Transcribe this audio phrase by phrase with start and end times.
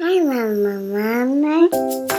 [0.00, 2.17] Hi, Mama, Mama.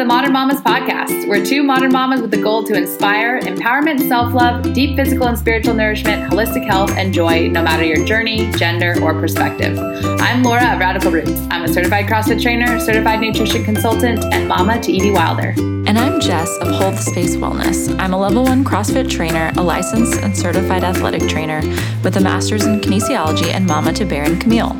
[0.00, 1.28] The Modern Mamas podcast.
[1.28, 5.38] We're two modern mamas with the goal to inspire empowerment, self love, deep physical and
[5.38, 9.78] spiritual nourishment, holistic health, and joy, no matter your journey, gender, or perspective.
[9.78, 11.46] I'm Laura of Radical Roots.
[11.50, 15.52] I'm a certified CrossFit trainer, certified nutrition consultant, and mama to Evie Wilder.
[15.90, 17.98] And I'm Jess of Hold the Space Wellness.
[17.98, 21.62] I'm a level one CrossFit trainer, a licensed and certified athletic trainer
[22.04, 24.76] with a master's in kinesiology and mama to Bear and Camille.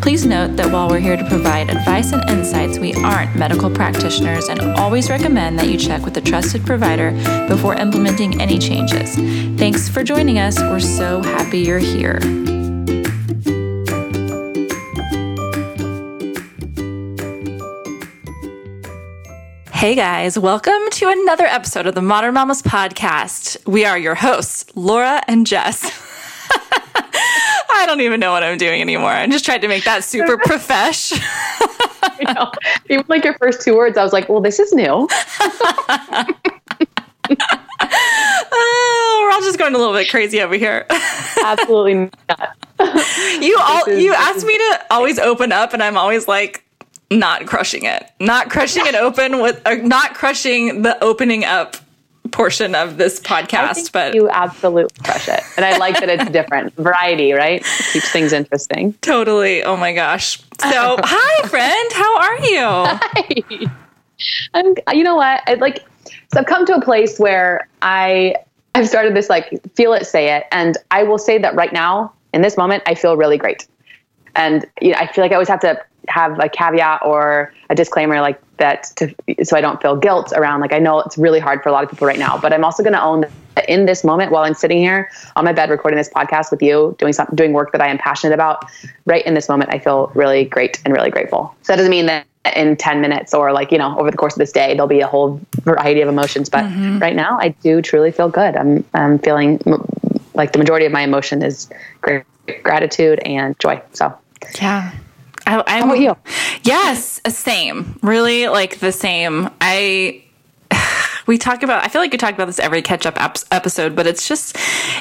[0.00, 4.46] Please note that while we're here to provide advice and insights, we aren't medical practitioners
[4.46, 7.10] and always recommend that you check with a trusted provider
[7.48, 9.16] before implementing any changes.
[9.58, 10.60] Thanks for joining us.
[10.60, 12.20] We're so happy you're here.
[19.82, 23.56] Hey guys, welcome to another episode of the Modern Mamas podcast.
[23.66, 25.82] We are your hosts, Laura and Jess.
[27.68, 29.10] I don't even know what I'm doing anymore.
[29.10, 31.10] I just tried to make that super profesh.
[32.20, 32.52] you know,
[32.90, 34.84] even like your first two words, I was like, well, this is new.
[35.10, 36.26] oh,
[39.20, 40.86] we're all just going a little bit crazy over here.
[41.44, 42.56] Absolutely not.
[43.40, 46.64] You all is- you asked me to always open up and I'm always like
[47.18, 48.10] not crushing it.
[48.20, 51.76] Not crushing it open with or not crushing the opening up
[52.30, 55.42] portion of this I podcast, think but you absolutely crush it.
[55.56, 56.74] And I like that it's different.
[56.76, 57.64] Variety, right?
[57.92, 58.94] Keeps things interesting.
[59.02, 59.62] totally.
[59.62, 60.38] Oh my gosh.
[60.38, 63.68] So, hi friend, how are you?
[64.54, 65.42] I'm, you know what?
[65.46, 65.84] I like,
[66.32, 68.36] so I've come to a place where I,
[68.74, 70.44] I've started this like, feel it, say it.
[70.52, 73.66] And I will say that right now, in this moment, I feel really great.
[74.34, 77.74] And you know, I feel like I always have to have a caveat or a
[77.74, 81.40] disclaimer like that to, so I don't feel guilt around like I know it's really
[81.40, 83.68] hard for a lot of people right now, but I'm also going to own that
[83.68, 86.96] in this moment while I'm sitting here on my bed recording this podcast with you,
[86.98, 88.64] doing something, doing work that I am passionate about.
[89.04, 91.54] Right in this moment, I feel really great and really grateful.
[91.62, 92.26] So that doesn't mean that
[92.56, 95.00] in 10 minutes or like you know over the course of this day there'll be
[95.00, 96.98] a whole variety of emotions but mm-hmm.
[96.98, 99.60] right now i do truly feel good i'm i'm feeling
[100.34, 102.24] like the majority of my emotion is great
[102.64, 104.12] gratitude and joy so
[104.60, 104.92] Yeah.
[105.46, 106.16] I, I'm, how about you
[106.62, 107.98] Yes, uh, same.
[108.02, 109.50] Really, like the same.
[109.60, 110.22] I
[111.26, 111.84] we talk about.
[111.84, 113.16] I feel like we talk about this every catch up
[113.50, 114.56] episode, but it's just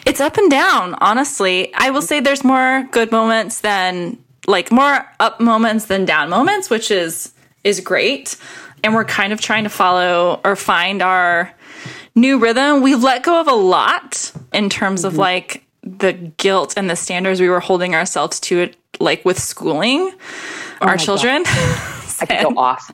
[0.05, 0.95] it's up and down.
[1.01, 6.29] Honestly, I will say there's more good moments than like more up moments than down
[6.29, 8.37] moments, which is is great.
[8.83, 11.53] And we're kind of trying to follow or find our
[12.15, 12.81] new rhythm.
[12.81, 15.21] We've let go of a lot in terms of mm-hmm.
[15.21, 20.11] like the guilt and the standards we were holding ourselves to, like with schooling
[20.81, 21.43] our children.
[22.21, 22.93] i could go off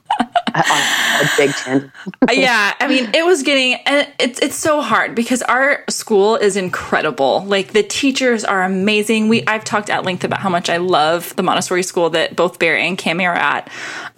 [0.56, 1.91] on a big tangent
[2.31, 6.56] yeah, I mean, it was getting and it's it's so hard because our school is
[6.56, 7.44] incredible.
[7.46, 9.29] Like the teachers are amazing.
[9.29, 12.59] We I've talked at length about how much I love the Montessori school that both
[12.59, 13.69] Barry and Cami are at.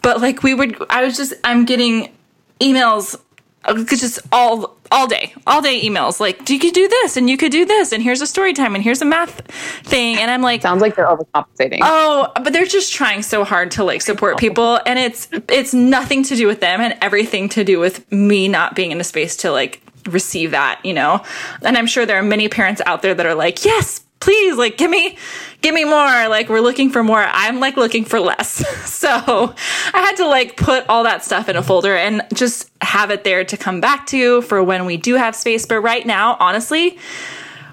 [0.01, 2.11] But like we would I was just I'm getting
[2.59, 3.19] emails
[3.65, 7.29] uh, just all all day all day emails like do you could do this and
[7.29, 9.41] you could do this and here's a story time and here's a math
[9.83, 13.71] thing and i'm like sounds like they're overcompensating Oh, but they're just trying so hard
[13.71, 17.63] to like support people and it's it's nothing to do with them and everything to
[17.63, 21.23] do with me not being in a space to like receive that, you know.
[21.61, 24.77] And I'm sure there are many parents out there that are like, "Yes, please, like
[24.77, 25.17] give me
[25.61, 26.27] give me more.
[26.27, 28.65] Like we're looking for more." I'm like looking for less.
[28.89, 33.11] so, I had to like put all that stuff in a folder and just have
[33.11, 35.65] it there to come back to for when we do have space.
[35.65, 36.97] But right now, honestly,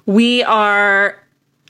[0.06, 1.22] we are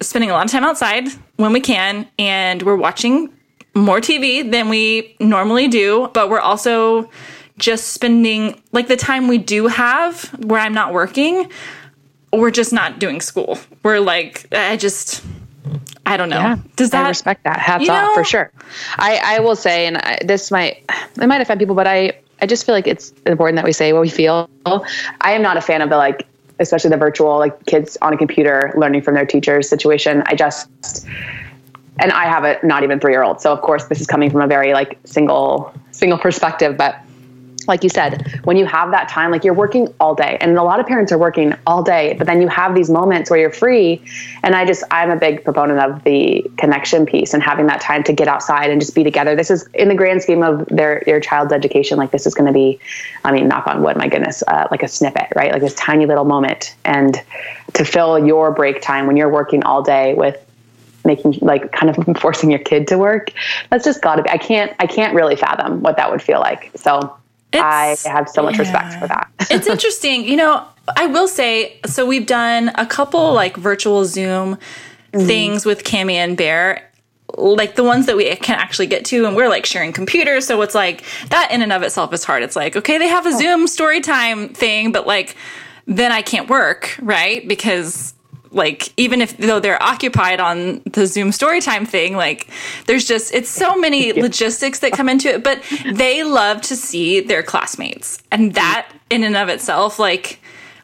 [0.03, 3.33] spending a lot of time outside when we can, and we're watching
[3.75, 7.11] more TV than we normally do, but we're also
[7.59, 11.51] just spending like the time we do have where I'm not working,
[12.33, 13.59] we're just not doing school.
[13.83, 15.23] We're like, I just,
[16.07, 16.39] I don't know.
[16.39, 17.59] Yeah, Does that I respect that.
[17.59, 18.15] Hats you off know?
[18.15, 18.53] for sure.
[18.97, 20.85] I, I will say, and I, this might
[21.21, 23.93] it might offend people, but I I just feel like it's important that we say
[23.93, 24.49] what we feel.
[25.21, 26.27] I am not a fan of the like,
[26.61, 30.23] especially the virtual like kids on a computer learning from their teachers situation.
[30.27, 30.69] I just
[31.99, 34.31] and I have a not even three year old, so of course this is coming
[34.31, 37.01] from a very like single single perspective, but
[37.69, 40.63] like you said, when you have that time, like you're working all day, and a
[40.63, 43.51] lot of parents are working all day, but then you have these moments where you're
[43.51, 44.03] free.
[44.43, 48.03] And I just, I'm a big proponent of the connection piece and having that time
[48.05, 49.35] to get outside and just be together.
[49.35, 51.99] This is in the grand scheme of their your child's education.
[51.99, 52.79] Like this is going to be,
[53.25, 55.53] I mean, knock on wood, my goodness, uh, like a snippet, right?
[55.53, 57.21] Like this tiny little moment, and
[57.75, 60.43] to fill your break time when you're working all day with
[61.05, 63.31] making like kind of forcing your kid to work
[63.71, 66.41] that's just got to be i can't i can't really fathom what that would feel
[66.41, 67.17] like so
[67.53, 69.31] I have so much respect for that.
[69.51, 70.25] it's interesting.
[70.25, 70.67] You know,
[70.97, 74.57] I will say, so we've done a couple like virtual Zoom
[75.13, 75.27] mm-hmm.
[75.27, 76.91] things with Cami and Bear,
[77.37, 80.47] like the ones that we can actually get to, and we're like sharing computers.
[80.47, 82.43] So it's like that in and of itself is hard.
[82.43, 83.39] It's like, okay, they have a oh.
[83.39, 85.37] Zoom story time thing, but like
[85.87, 87.47] then I can't work, right?
[87.47, 88.13] Because
[88.57, 92.49] like even if though they're occupied on the Zoom storytime thing, like
[92.87, 95.45] there's just it's so many logistics that come into it.
[95.45, 95.63] But
[95.93, 100.41] they love to see their classmates, and that in and of itself, like,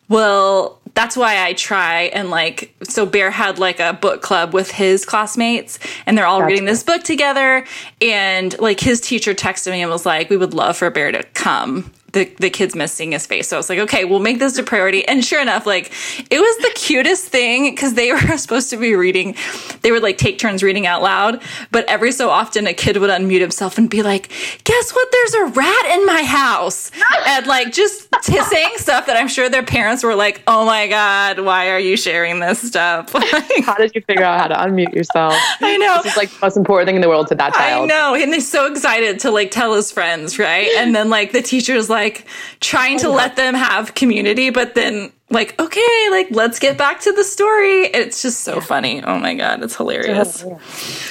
[0.08, 4.70] well, that's why I try and like so Bear had like a book club with
[4.70, 7.64] his classmates, and they're all reading this book together.
[8.00, 11.22] And like his teacher texted me and was like, "We would love for Bear to
[11.34, 13.48] come." The, the kids missing his face.
[13.48, 15.06] So I was like, okay, we'll make this a priority.
[15.06, 15.92] And sure enough, like
[16.30, 19.34] it was the cutest thing because they were supposed to be reading,
[19.82, 21.42] they would like take turns reading out loud.
[21.70, 24.30] But every so often a kid would unmute himself and be like,
[24.64, 25.08] guess what?
[25.12, 26.90] There's a rat in my house.
[27.26, 30.86] and like just t- saying stuff that I'm sure their parents were like, oh my
[30.86, 33.14] God, why are you sharing this stuff?
[33.32, 35.32] Like, How did you figure out how to unmute yourself?
[35.60, 36.00] I know.
[36.02, 37.84] This is like the most important thing in the world to that child.
[37.84, 38.14] I know.
[38.14, 40.68] And he's so excited to like tell his friends, right?
[40.76, 42.26] And then like the teacher's like
[42.60, 47.00] trying to oh let them have community, but then like, okay, like let's get back
[47.00, 47.84] to the story.
[47.84, 49.02] It's just so funny.
[49.02, 49.62] Oh my God.
[49.62, 50.44] It's hilarious.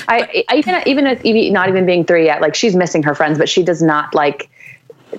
[0.08, 3.16] I, I even even with Evie not even being three yet, like she's missing her
[3.16, 4.50] friends, but she does not like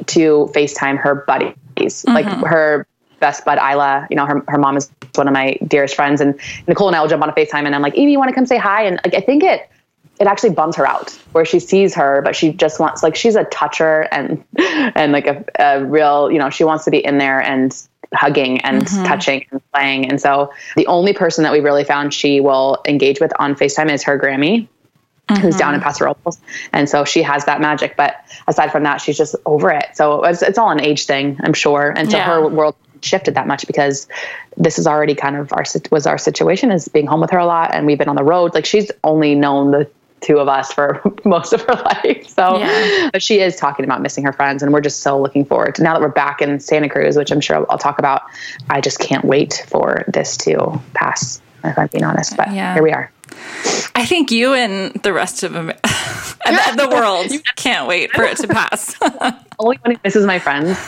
[0.06, 2.04] to FaceTime her buddies.
[2.06, 2.44] Like mm-hmm.
[2.44, 2.86] her
[3.20, 6.38] best bud Isla, you know, her her mom is one of my dearest friends, and
[6.66, 8.34] Nicole and I will jump on a FaceTime, and I'm like, Evie, you want to
[8.34, 8.84] come say hi?
[8.84, 9.68] And like I think it
[10.20, 13.34] it actually bums her out where she sees her, but she just wants like she's
[13.34, 17.18] a toucher and and like a, a real, you know, she wants to be in
[17.18, 17.76] there and
[18.14, 19.04] hugging and mm-hmm.
[19.04, 20.10] touching and playing.
[20.10, 23.90] And so the only person that we really found she will engage with on FaceTime
[23.90, 24.68] is her Grammy
[25.40, 25.86] who's down in mm-hmm.
[25.86, 26.38] Paso Robles.
[26.72, 27.96] And so she has that magic.
[27.96, 28.16] But
[28.48, 29.86] aside from that, she's just over it.
[29.94, 31.94] So it's, it's all an age thing, I'm sure.
[31.96, 32.26] And so Yeah.
[32.26, 34.06] her world shifted that much because
[34.56, 37.46] this is already kind of our, was our situation is being home with her a
[37.46, 37.74] lot.
[37.74, 38.54] And we've been on the road.
[38.54, 39.88] Like she's only known the
[40.22, 42.28] two of us for most of her life.
[42.28, 43.10] So, Yeah.
[43.12, 44.62] but she is talking about missing her friends.
[44.62, 47.30] And we're just so looking forward to now that we're back in Santa Cruz, which
[47.30, 48.22] I'm sure I'll talk about.
[48.70, 52.36] I just can't wait for this to pass, if I'm being honest.
[52.36, 52.74] But Yeah.
[52.74, 53.10] here we are.
[53.94, 55.66] I think you and the rest of Am-
[56.76, 58.94] the world can't wait for it to pass.
[59.58, 60.78] Only one who misses my friends.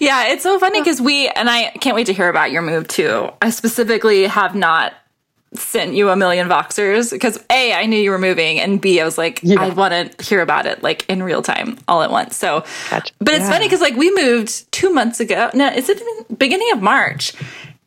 [0.00, 2.86] Yeah, it's so funny because we, and I can't wait to hear about your move
[2.88, 3.28] too.
[3.42, 4.92] I specifically have not
[5.54, 9.04] sent you a million Voxers because A, I knew you were moving, and B, I
[9.04, 9.60] was like, Yeah.
[9.62, 12.36] I want to hear about it like in real time all at once.
[12.36, 13.12] So, Gotcha.
[13.18, 13.50] but it's Yeah.
[13.50, 15.50] funny because like we moved two months ago.
[15.54, 17.32] No, is it even beginning of March?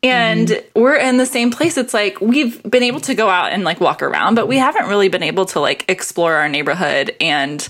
[0.04, 0.80] And Mm-hmm.
[0.80, 1.76] we're in the same place.
[1.76, 4.88] It's like we've been able to go out and like walk around, but we haven't
[4.88, 7.68] really been able to like explore our neighborhood and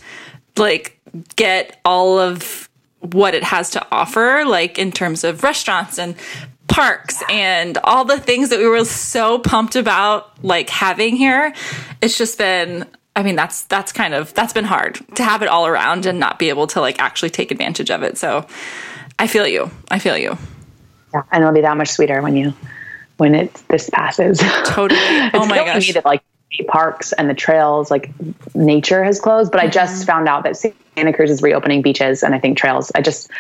[0.57, 0.99] like
[1.37, 6.15] get all of what it has to offer, like in terms of restaurants and
[6.69, 11.53] parks and all the things that we were so pumped about like having here.
[12.01, 15.49] It's just been I mean that's that's kind of that's been hard to have it
[15.49, 18.17] all around and not be able to like actually take advantage of it.
[18.17, 18.47] So
[19.19, 19.71] I feel you.
[19.91, 20.39] I feel you.
[21.13, 22.55] Yeah, and it'll be that much sweeter when you
[23.19, 24.39] when it this passes.
[24.65, 24.99] Totally.
[25.35, 25.93] oh my gosh.
[25.93, 26.23] that like
[26.69, 28.11] parks and the trails, like
[28.55, 29.53] nature has closed.
[29.53, 29.73] But I Mm-hmm.
[29.73, 32.91] just found out that Santa Cruz is reopening beaches and I think trails.
[32.95, 33.31] I just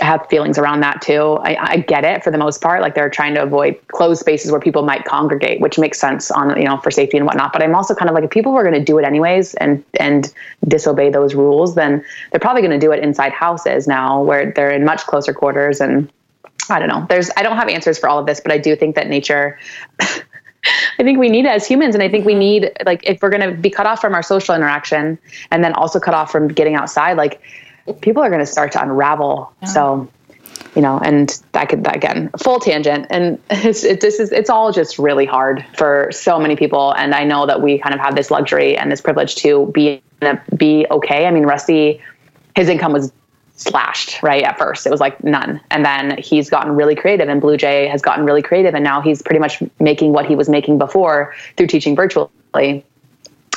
[0.00, 1.38] have feelings around that too.
[1.42, 2.82] I, I get it for the most part.
[2.82, 6.56] Like they're trying to avoid closed spaces where people might congregate, which makes sense on
[6.56, 7.52] you know for safety and whatnot.
[7.52, 9.84] But I'm also kind of like if people were going to do it anyways and
[9.98, 10.32] and
[10.66, 14.70] disobey those rules, then they're probably going to do it inside houses now, where they're
[14.70, 16.10] in much closer quarters and
[16.70, 17.06] I don't know.
[17.08, 19.58] There's I don't have answers for all of this, but I do think that nature
[20.98, 22.40] I think we need it as humans and I think we mm-hmm.
[22.40, 25.18] need like if we're going to be cut off from our social interaction
[25.50, 27.40] and then also cut off from getting outside like
[27.94, 29.52] people are going to start to unravel.
[29.66, 30.08] So
[30.74, 34.72] you know, and that could again full tangent, and it's it, this is it's all
[34.72, 36.92] just really hard for so many people.
[36.92, 40.02] And I know that we kind of have this luxury and this privilege to be
[40.56, 41.26] be okay.
[41.26, 42.00] I mean, Rusty,
[42.56, 43.12] his income was
[43.56, 47.40] slashed right at first it was like none and then he's gotten really creative and
[47.40, 50.48] blue jay has gotten really creative and now he's pretty much making what he was
[50.48, 52.84] making before through teaching virtually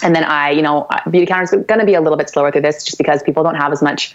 [0.03, 2.61] and then i you know Beautycounter is going to be a little bit slower through
[2.61, 4.13] this just because people don't have as much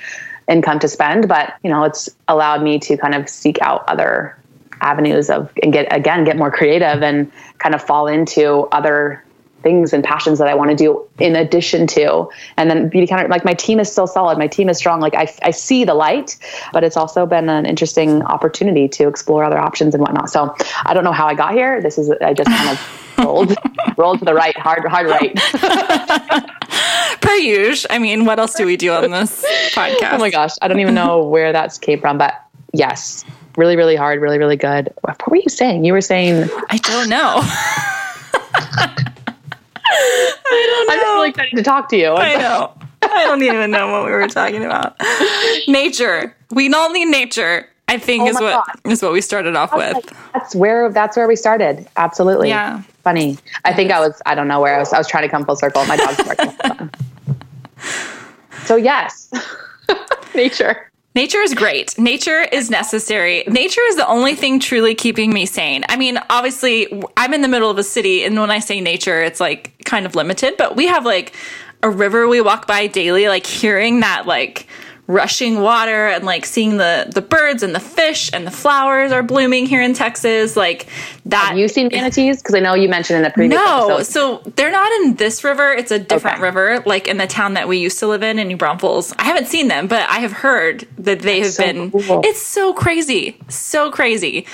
[0.48, 4.36] income to spend but you know it's allowed me to kind of seek out other
[4.80, 9.22] avenues of and get again get more creative and kind of fall into other
[9.66, 12.28] things and passions that I want to do in addition to.
[12.56, 14.38] And then Beautycounter, like my team is still solid.
[14.38, 15.00] My team is strong.
[15.00, 16.36] Like I, I see the light,
[16.72, 20.30] but it's also been an interesting opportunity to explore other options and whatnot.
[20.30, 21.82] So I don't know how I got here.
[21.82, 23.54] This is, I just kind of rolled,
[23.96, 25.34] rolled to the right, hard, hard right.
[27.20, 27.88] per usual.
[27.90, 29.44] I mean, what else do we do on this
[29.74, 30.12] podcast?
[30.12, 32.34] Oh my gosh, I don't even know where that's came from, but
[32.72, 33.24] yes,
[33.56, 34.92] really, really hard, really, really good.
[35.02, 35.84] What were you saying?
[35.84, 37.40] You were saying I don't know.
[40.48, 40.92] I don't know.
[40.92, 42.12] I'm just really excited to talk to you.
[42.14, 42.72] I know.
[43.02, 45.00] I don't even know what we were talking about.
[45.68, 46.36] Nature.
[46.50, 47.68] We all need nature.
[47.88, 48.92] I think Oh is what God.
[48.92, 50.12] is what we started off with.
[50.32, 51.86] That's where that's where we started.
[51.96, 52.48] Absolutely.
[52.48, 52.82] Yeah.
[53.04, 53.38] Funny.
[53.64, 54.92] I think I was I don't know where I was.
[54.92, 55.84] I was trying to come full circle.
[55.86, 56.90] My dog's barking.
[58.64, 59.30] so yes,
[60.34, 60.90] nature.
[61.14, 61.98] Nature is great.
[61.98, 63.42] Nature is necessary.
[63.46, 65.82] Nature is the only thing truly keeping me sane.
[65.88, 69.22] I mean, obviously, I'm in the middle of a city, and when I say nature,
[69.22, 71.32] it's like kind of limited, but we have like
[71.82, 74.66] a river we walk by daily, like hearing that like
[75.08, 79.22] rushing water and like seeing the the birds and the fish and the flowers are
[79.22, 80.86] blooming here in Texas like
[81.26, 82.38] that Have you seen manatees?
[82.42, 84.42] Because I know you mentioned in the previous no, episode.
[84.42, 85.72] so they're not in this river.
[85.72, 86.42] It's a different Okay.
[86.42, 89.14] river, like in the town that we used to live in in New Braunfels.
[89.18, 91.90] I haven't seen them, but I have heard that they have so been.
[91.92, 92.20] cool.
[92.24, 94.46] It's so crazy, so crazy.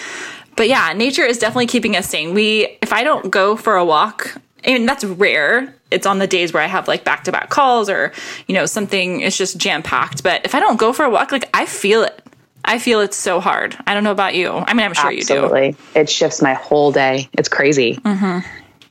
[0.57, 2.35] But yeah, nature is definitely keeping us sane.
[2.35, 5.75] We, if I don't go for a walk, and that's rare.
[5.93, 8.13] It's on the days where I have like back to back calls or
[8.47, 9.21] you know something.
[9.21, 10.23] It's just jam packed.
[10.23, 12.19] But if I don't go for a walk, like I feel it.
[12.65, 13.77] I feel it so hard.
[13.89, 14.53] I don't know about you.
[14.53, 15.35] I mean, I'm sure you do.
[15.35, 15.77] Absolutely.
[15.97, 17.29] It shifts my whole day.
[17.33, 17.97] It's crazy.
[17.97, 18.49] Mm-hmm.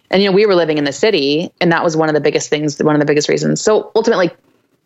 [0.10, 2.20] And, you know, we were living in the city, and that was one of the
[2.20, 3.62] biggest things, one of the biggest reasons.
[3.62, 4.30] So ultimately,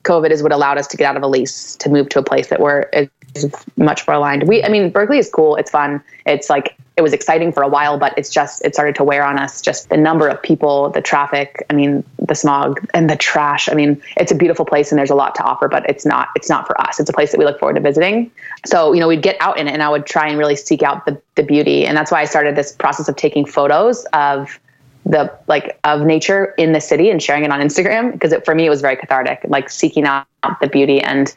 [0.03, 2.23] COVID is what allowed us to get out of a lease to move to a
[2.23, 2.87] place that we're
[3.33, 4.47] is much more aligned.
[4.47, 5.55] We, I mean, Berkeley is cool.
[5.55, 6.03] It's fun.
[6.27, 9.23] It's like, it was exciting for a while, but it's just, it started to wear
[9.23, 9.61] on us.
[9.61, 13.67] Just the number of people, the traffic, I mean, the smog and the trash.
[13.69, 16.29] I mean, it's a beautiful place and there's a lot to offer, but it's not,
[16.35, 16.99] it's not for us.
[16.99, 18.31] It's a place that we look forward to visiting.
[18.65, 20.83] So, you know, we'd get out in it and I would try and really seek
[20.83, 21.85] out the, the beauty.
[21.85, 24.57] And that's why I started this process of taking photos of
[25.05, 28.55] the like of nature in the city and sharing it on Instagram because it, for
[28.55, 30.25] me it was very cathartic like seeking out
[30.61, 31.33] the beauty and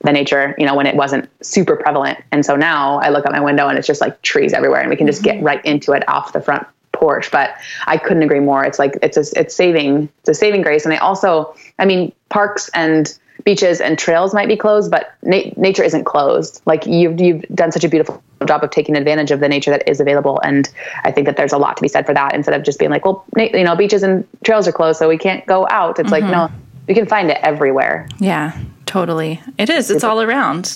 [0.00, 2.18] the nature you know when it wasn't super prevalent.
[2.32, 4.90] And so now I look out my window and it's just like trees everywhere and
[4.90, 5.46] we can just get mm-hmm.
[5.46, 7.30] right into it off the front porch.
[7.30, 7.54] But
[7.86, 8.64] I couldn't agree more.
[8.64, 10.84] It's like it's a, it's saving it's a saving grace.
[10.84, 15.50] And I also I mean parks and beaches and trails might be closed, but na-
[15.56, 16.60] nature isn't closed.
[16.66, 19.88] Like you've you've done such a beautiful job of taking advantage of the nature that
[19.88, 20.68] is available, and
[21.04, 22.34] I think that there's a lot to be said for that.
[22.34, 25.08] Instead of just being like, well, na- you know, beaches and trails are closed, so
[25.08, 25.98] we can't go out.
[25.98, 26.32] It's like mm-hmm.
[26.32, 26.50] no,
[26.88, 29.40] we can find it everywhere, Yeah, totally.
[29.58, 29.90] It is.
[29.90, 30.66] It's all around,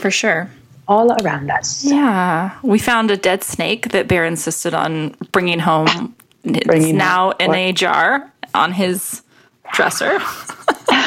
[0.00, 0.50] for sure.
[0.88, 1.84] all around us.
[1.84, 6.14] Yeah, we found a dead snake that Bear insisted on bringing home.
[6.44, 9.22] It's Bringing now in a jar on his
[9.72, 10.18] dresser.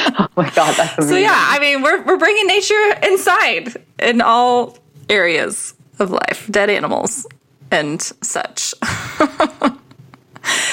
[0.17, 1.09] Oh my god, that's amazing.
[1.09, 4.77] So yeah, I mean, we're we're bringing nature inside in all
[5.09, 7.25] areas of life, dead animals
[7.71, 8.73] and such.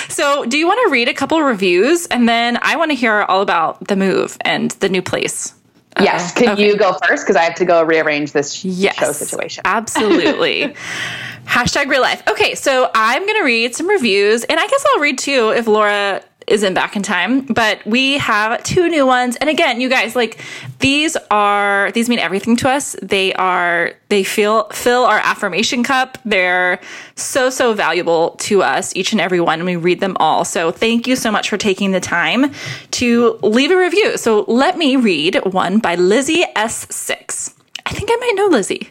[0.09, 3.23] so, do you want to read a couple reviews, and then I want to hear
[3.23, 5.55] all about the move and the new place?
[5.97, 6.67] Uh, yes, can Okay.
[6.67, 8.97] you go first because I have to go rearrange this Yes.
[8.99, 9.63] show situation.
[9.65, 10.75] Absolutely.
[11.47, 12.23] Hashtag real life.
[12.29, 15.67] Okay, so I'm going to read some reviews, and I guess I'll read two if
[15.67, 16.23] Laura
[16.53, 17.41] isn't back in time.
[17.47, 20.39] But we have two new ones, and again, you guys, like
[20.79, 22.95] these are these mean everything to us.
[23.03, 26.19] They are they feel fill our affirmation cup.
[26.25, 26.81] They're
[27.17, 29.61] so so valuable to us, each and every one.
[29.61, 30.45] And we read them all.
[30.45, 32.53] So thank you so much for taking the time
[32.93, 34.17] to leave a review.
[34.17, 37.55] So let me read one by Lizzie S6.
[37.87, 38.91] I think I might know Lizzie.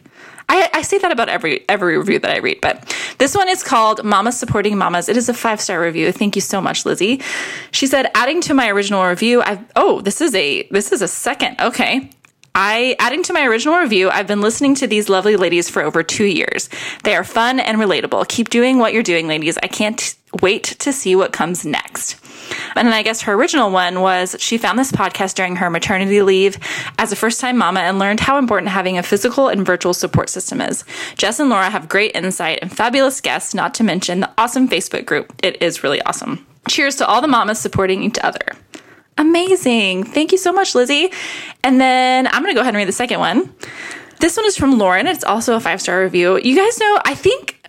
[0.52, 3.64] I, I say that about every every review that I read, but this one is
[3.64, 5.08] called Mamas Supporting Mamas.
[5.08, 6.12] It is a five star review.
[6.12, 7.22] Thank you so much, Lizzie.
[7.72, 11.08] She said, adding to my original review, I've oh, this is a this is a
[11.08, 11.62] second.
[11.62, 12.10] Okay.
[12.54, 16.04] I adding to my original review, I've been listening to these lovely ladies for over
[16.04, 16.70] two years.
[17.06, 18.28] They are fun and relatable.
[18.28, 19.58] Keep doing what you're doing, ladies.
[19.64, 22.18] I can't wait to see what comes next.
[22.76, 26.22] And then I guess her original one was she found this podcast during her maternity
[26.22, 26.58] leave
[26.98, 30.30] as a first time mama and learned how important having a physical and virtual support
[30.30, 30.84] system is.
[31.16, 35.06] Jess and Laura have great insight and fabulous guests, not to mention the awesome Facebook
[35.06, 35.34] group.
[35.44, 36.46] It is really awesome.
[36.70, 38.46] Cheers to all the mamas supporting each other.
[39.18, 40.06] Amazing.
[40.06, 41.12] Thank you so much, Lizzie.
[41.64, 43.54] And then I'm going to go ahead and read the second one.
[44.20, 45.08] This one is from Lauren.
[45.08, 46.38] It's also a five star review.
[46.38, 47.61] You guys know, I think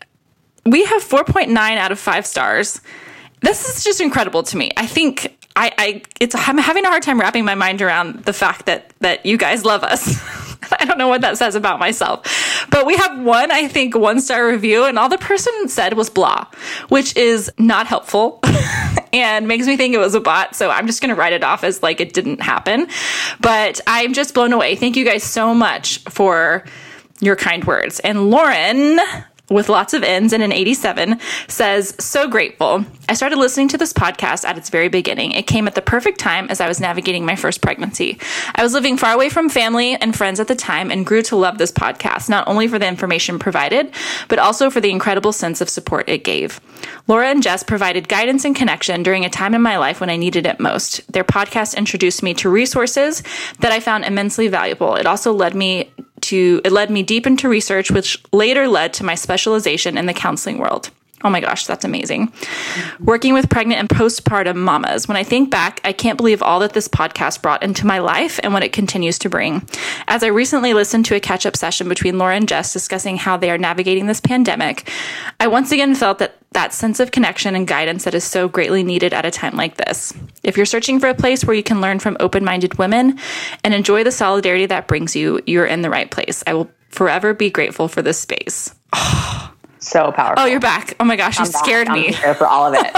[0.65, 2.81] we have 4.9 out of five stars.
[3.41, 4.71] This is just incredible to me.
[4.77, 8.33] I think I, I it's I'm having a hard time wrapping my mind around the
[8.33, 10.21] fact that that you guys love us.
[10.81, 12.67] I don't know what that says about myself.
[12.71, 16.09] But we have one, I think, one star review, and all the person said was
[16.09, 16.47] blah,
[16.89, 18.41] which is not helpful
[19.13, 20.55] and makes me think it was a bot.
[20.55, 22.87] So I'm just going to write it off as like it didn't happen.
[23.41, 24.77] But I'm just blown away.
[24.77, 26.65] Thank you guys so much for
[27.21, 28.01] your kind words.
[28.01, 29.01] And Lauren,
[29.51, 31.19] with lots of N's and an 87
[31.49, 32.85] says, So grateful.
[33.09, 35.33] I started listening to this podcast at its very beginning.
[35.33, 38.19] It came at the perfect time as I was navigating my first pregnancy.
[38.55, 41.37] I was living far away from family and friends at the time and grew to
[41.37, 43.93] love this podcast, not only for the information provided,
[44.29, 46.61] but also for the incredible sense of support it gave.
[47.07, 50.17] Laura and Jess provided guidance and connection during a time in my life when I
[50.17, 51.13] needed it most.
[51.13, 53.23] Their podcast introduced me to resources
[53.61, 54.95] that I found immensely valuable.
[54.95, 59.05] It also led me to it led me deep into research which later led to
[59.05, 60.91] my specialization in the counseling world.
[61.25, 62.33] Oh my gosh, that's amazing.
[63.01, 65.07] Working with pregnant and postpartum mamas.
[65.07, 68.41] When I think back, I can't believe all that this podcast brought into my life
[68.43, 69.67] and what it continues to bring.
[70.09, 73.37] As I recently listened to a catch up session between Laura and Jess discussing how
[73.37, 74.91] they are navigating this pandemic,
[75.39, 78.83] I once again felt that that sense of connection and guidance that is so greatly
[78.83, 80.13] needed at a time like this.
[80.43, 83.19] If you're searching for a place where you can learn from open minded women
[83.65, 86.43] and enjoy the solidarity that brings you, you're in the right place.
[86.47, 88.75] I will forever be grateful for this space.
[89.83, 90.45] So powerful.
[90.45, 90.95] Oh, you're back.
[91.01, 91.65] Oh my gosh, you I'm back.
[91.65, 92.13] scared I'm me.
[92.13, 92.91] here for all of it.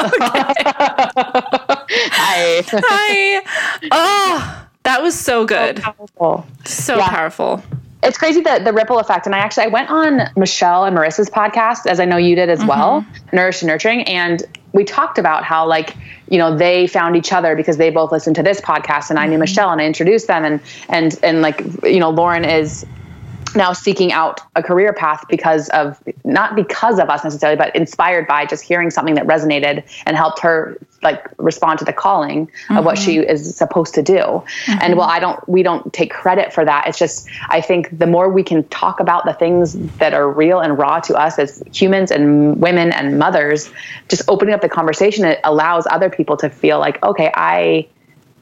[2.12, 2.62] Hi.
[2.68, 3.42] Hi.
[3.90, 5.80] Oh, that was so good.
[5.80, 6.46] Powerful.
[6.64, 7.08] So Yeah.
[7.08, 7.62] powerful.
[8.02, 9.24] It's crazy that the ripple effect.
[9.24, 12.50] And I actually I went on Michelle and Marissa's podcast, as I know you did
[12.50, 13.36] as well, mm-hmm.
[13.36, 14.42] Nourish and Nurturing, and
[14.74, 15.96] we talked about how like
[16.28, 19.24] you know they found each other because they both listened to this podcast, and I
[19.24, 19.40] knew mm-hmm.
[19.40, 20.60] Michelle and I introduced them, and
[20.90, 22.84] and and like you know Lauren is
[23.56, 28.26] now seeking out a career path because of not because of us necessarily but inspired
[28.26, 32.84] by just hearing something that resonated and helped her like respond to the calling of
[32.84, 33.30] what she mm-hmm.
[33.30, 34.18] is supposed to do.
[34.66, 34.96] And mm-hmm.
[34.96, 38.28] well i don't we don't take credit for that it's just i think the more
[38.28, 42.10] we can talk about the things that are real and raw to us as humans
[42.10, 43.70] and women and mothers
[44.08, 47.86] just opening up the conversation it allows other people to feel like okay i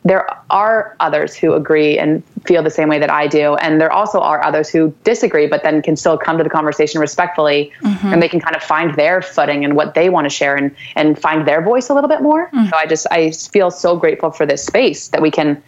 [0.04, 3.54] there are others who agree and feel the same way that I do.
[3.56, 7.00] And there also are others who disagree, but then can still come to the conversation
[7.00, 8.08] respectfully mm-hmm.
[8.08, 10.74] and they can kind of find their footing and what they want to share and,
[10.96, 12.46] and find their voice a little bit more.
[12.48, 12.66] Mm-hmm.
[12.70, 15.62] So I just, I feel so grateful for this space that we can,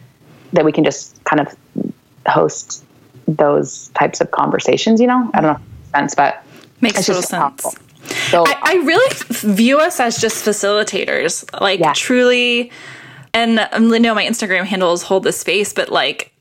[0.52, 1.54] that we can just kind of
[2.26, 2.84] host
[3.28, 6.44] those types of conversations, you know, I don't know if it makes sense, but
[6.80, 7.62] Makes total sense.
[7.62, 7.74] powerful.
[8.30, 11.92] So I, I really f- view us as just facilitators, like Yeah.
[11.94, 12.72] truly.
[13.34, 16.32] And um, I know my Instagram handle is hold the space, but like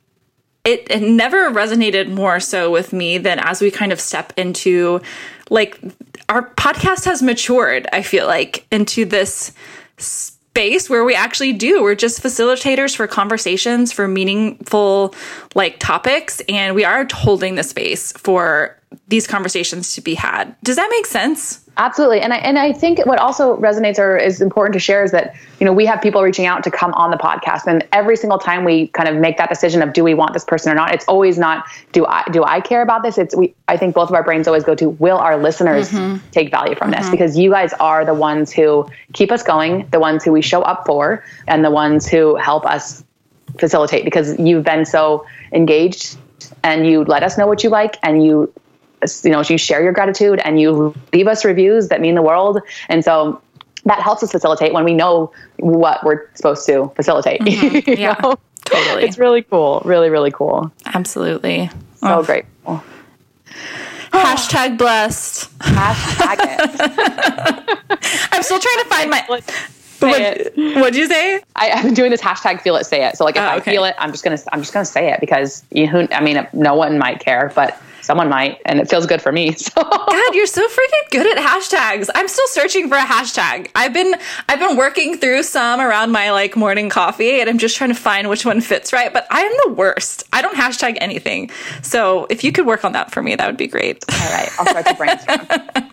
[0.64, 5.02] it, it never resonated more so with me than as we kind of step into
[5.50, 5.78] like
[6.30, 9.52] our podcast has matured, I feel like, into this
[9.98, 11.82] space where we actually do.
[11.82, 15.14] We're just facilitators for conversations, for meaningful
[15.56, 18.78] like topics, and we are holding the space for
[19.08, 20.56] these conversations to be had.
[20.64, 21.64] Does that make sense?
[21.76, 25.12] Absolutely, and I and I think what also resonates or is important to share is
[25.12, 28.16] that you know we have people reaching out to come on the podcast, and every
[28.16, 30.76] single time we kind of make that decision of do we want this person or
[30.76, 33.18] not, it's always not do I do I care about this.
[33.18, 36.18] It's we I think both of our brains always go to will our listeners mm-hmm.
[36.30, 37.12] take value from this mm-hmm.
[37.12, 40.62] because you guys are the ones who keep us going, the ones who we show
[40.62, 43.04] up for, and the ones who help us
[43.58, 46.18] facilitate because you've been so engaged
[46.64, 48.54] and you let us know what you like and you
[49.24, 52.60] you know you share your gratitude and you leave us reviews that mean the world
[52.90, 53.42] and so
[53.86, 57.90] that helps us facilitate when we know what we're supposed to facilitate mm-hmm.
[57.90, 58.36] you Yeah, know?
[58.66, 59.04] totally.
[59.04, 61.70] it's really cool really really cool Absolutely.
[61.98, 62.24] so Oh.
[62.24, 62.84] grateful
[64.12, 65.50] Hashtag blessed.
[65.60, 69.24] hashtag it I'm still trying to find my.
[69.28, 69.44] What,
[70.78, 71.42] what'd you say?
[71.56, 73.60] I, I've been doing this hashtag feel it say it so like if Oh, I
[73.60, 76.46] feel it I'm just gonna I'm just gonna say it because you who I mean
[76.54, 80.36] no one might care but someone might and it feels good for me so God,
[80.36, 82.10] you're so freaking good at hashtags.
[82.14, 83.72] I'm still searching for a hashtag.
[83.76, 84.14] I've been
[84.50, 87.96] I've been working through some around my like morning coffee and I'm just trying to
[87.96, 90.26] find which one fits right, but I am the worst.
[90.34, 91.50] I don't hashtag anything.
[91.82, 94.04] So if you could work on that for me, that would be great.
[94.12, 95.48] all right I'll start to brainstorm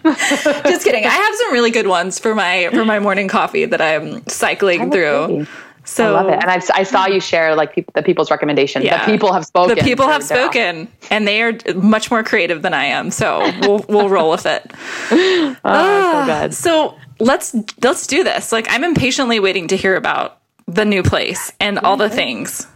[0.64, 1.04] just kidding.
[1.04, 4.82] I have some really good ones for my for my morning coffee that I'm cycling
[4.82, 5.24] oh, through.
[5.24, 5.46] agree.
[5.84, 6.34] So I love it.
[6.34, 8.84] And I've, I saw you share like peop the people's recommendations.
[8.84, 9.04] Yeah.
[9.04, 9.76] The people have spoken.
[9.76, 13.10] The people have spoken, and they are much more creative than I am.
[13.10, 14.70] So we'll we'll roll with it.
[15.12, 16.54] Oh, so ah, good.
[16.54, 18.52] So let's let's do this.
[18.52, 22.14] Like I'm impatiently waiting to hear about the new place and all the mm-hmm.
[22.14, 22.66] things.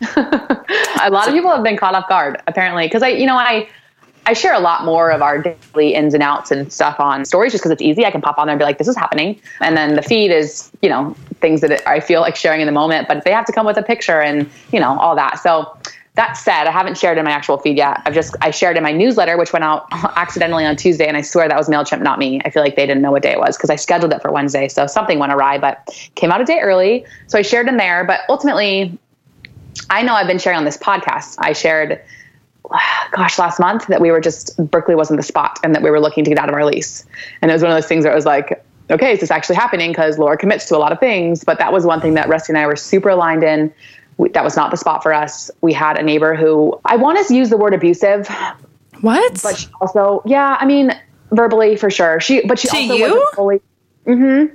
[0.00, 3.68] A lot of people have been caught off guard apparently because I, you know, I.
[4.26, 7.52] I share a lot more of our daily ins and outs and stuff on stories
[7.52, 8.06] just because it's easy.
[8.06, 9.38] I can pop on there and be like, this is happening.
[9.60, 12.72] And then the feed is, you know, things that I feel like sharing in the
[12.72, 15.34] moment, but they have to come with a picture and, you know, all that.
[15.40, 15.76] So
[16.14, 18.00] that said, I haven't shared in my actual feed yet.
[18.06, 21.06] I've just, I shared in my newsletter, which went out accidentally on Tuesday.
[21.06, 22.40] And I swear that was MailChimp, not me.
[22.46, 24.32] I feel like they didn't know what day it was because I scheduled it for
[24.32, 24.68] Wednesday.
[24.68, 27.04] So something went awry, but came out a day early.
[27.26, 28.04] So I shared in there.
[28.04, 28.98] But ultimately,
[29.90, 31.34] I know I've been sharing on this podcast.
[31.40, 32.00] I shared
[33.12, 36.00] gosh, last month that we were just Berkeley wasn't the spot and that we were
[36.00, 37.04] looking to get out of our lease.
[37.42, 39.56] And it was one of those things where it was like, okay, is this actually
[39.56, 39.90] happening?
[39.90, 41.44] Because Laura commits to a lot of things.
[41.44, 43.72] But that was one thing that Rusty and I were super aligned in.
[44.16, 45.50] We, that was not the spot for us.
[45.60, 48.28] We had a neighbor who I want to use the word abusive,
[49.00, 49.40] What?
[49.42, 50.92] but she also, yeah, I mean,
[51.32, 52.20] verbally for sure.
[52.20, 53.02] She, but she To also you?
[53.10, 53.62] wasn't fully
[54.06, 54.54] mm-hmm.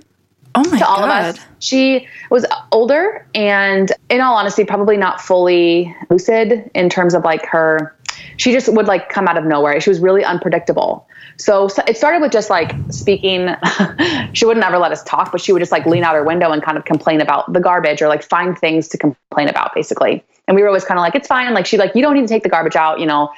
[0.56, 1.30] oh my to all god.
[1.30, 1.46] of us.
[1.60, 7.46] She was older and, in all honesty, probably not fully lucid in terms of like
[7.48, 7.94] her.
[8.38, 9.80] She just would like come out of nowhere.
[9.82, 11.08] She was really unpredictable.
[11.38, 13.56] So, so it started with just like speaking.
[14.34, 16.52] she would never let us talk, but she would just like lean out her window
[16.52, 20.24] and kind of complain about the garbage or like find things to complain about, basically.
[20.48, 21.54] And we were always kind of like, it's fine.
[21.54, 23.00] Like she's like, you don't need to take the garbage out.
[23.00, 23.32] You know,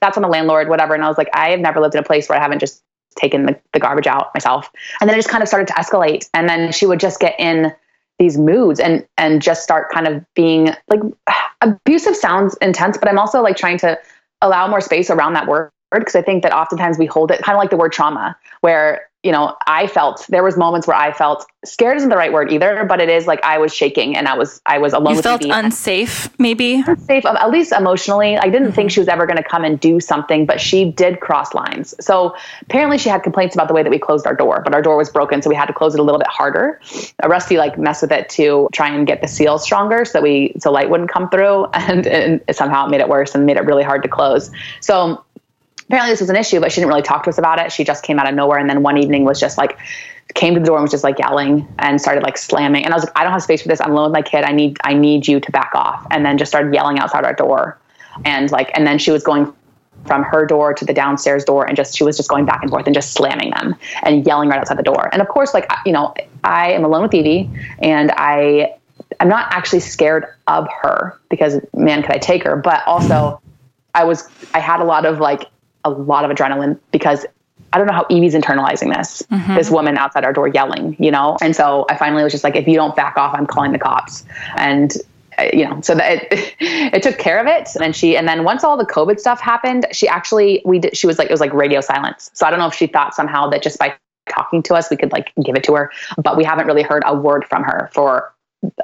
[0.00, 0.94] that's on the landlord, whatever.
[0.94, 2.82] And I was like, I have never lived in a place where I haven't just
[3.16, 4.70] taken the, the garbage out myself.
[5.00, 6.28] And then it just kind of started to escalate.
[6.34, 7.72] And then she would just get in
[8.18, 11.00] these moods and and just start kind of being like
[11.60, 13.98] abusive sounds intense, but I'm also like trying to
[14.42, 17.56] allow more space around that word because I think that oftentimes we hold it kind
[17.56, 21.12] of like the word trauma, where you know I felt there was moments where I
[21.12, 24.26] felt scared isn't the right word either, but it is like I was shaking and
[24.26, 26.82] I was I was alone You felt unsafe, maybe?
[27.06, 28.36] safe, um, at least emotionally.
[28.36, 31.20] I didn't think she was ever going to come and do something, but she did
[31.20, 31.94] cross lines.
[32.00, 34.82] So apparently, she had complaints about the way that we closed our door, but our
[34.82, 36.80] door was broken, so we had to close it a little bit harder.
[37.24, 40.54] Rusty like messed with it to try and get the seal stronger, so that we
[40.58, 43.64] so light wouldn't come through, and, and somehow it made it worse and made it
[43.64, 44.50] really hard to close.
[44.80, 45.24] So
[45.92, 47.70] apparently this was an issue, but she didn't really talk to us about it.
[47.70, 49.78] She just came out of nowhere, and then one evening was just like
[50.32, 52.86] came to the door and was just like yelling and started like slamming.
[52.86, 53.78] And I was like, I don't have space for this.
[53.78, 54.44] I'm alone with my kid.
[54.44, 56.06] I need I need you to back off.
[56.10, 57.78] And then just started yelling outside our door,
[58.24, 59.52] and like and then she was going
[60.06, 62.70] from her door to the downstairs door and just she was just going back and
[62.70, 65.10] forth and just slamming them and yelling right outside the door.
[65.12, 67.50] And of course, like you know, I am alone with Evie,
[67.80, 68.74] and I
[69.20, 72.56] I'm not actually scared of her because man, could I take her?
[72.56, 73.42] But also,
[73.94, 75.51] I was I had a lot of like
[75.84, 77.26] a lot of adrenaline because
[77.72, 79.22] I don't know how Evie's internalizing this.
[79.56, 81.38] This woman outside our door yelling, you know.
[81.40, 83.78] And so I finally was just like, if you don't back off, I'm calling the
[83.78, 84.24] cops.
[84.56, 84.94] And
[85.38, 87.68] uh, you know, so that it, it took care of it.
[87.74, 90.96] And then she, and then once all the COVID stuff happened, she actually we did.
[90.96, 92.30] She was like, it was like radio silence.
[92.34, 93.94] So I don't know if she thought somehow that just by
[94.28, 95.90] talking to us, we could like give it to her.
[96.18, 98.34] But we haven't really heard a word from her for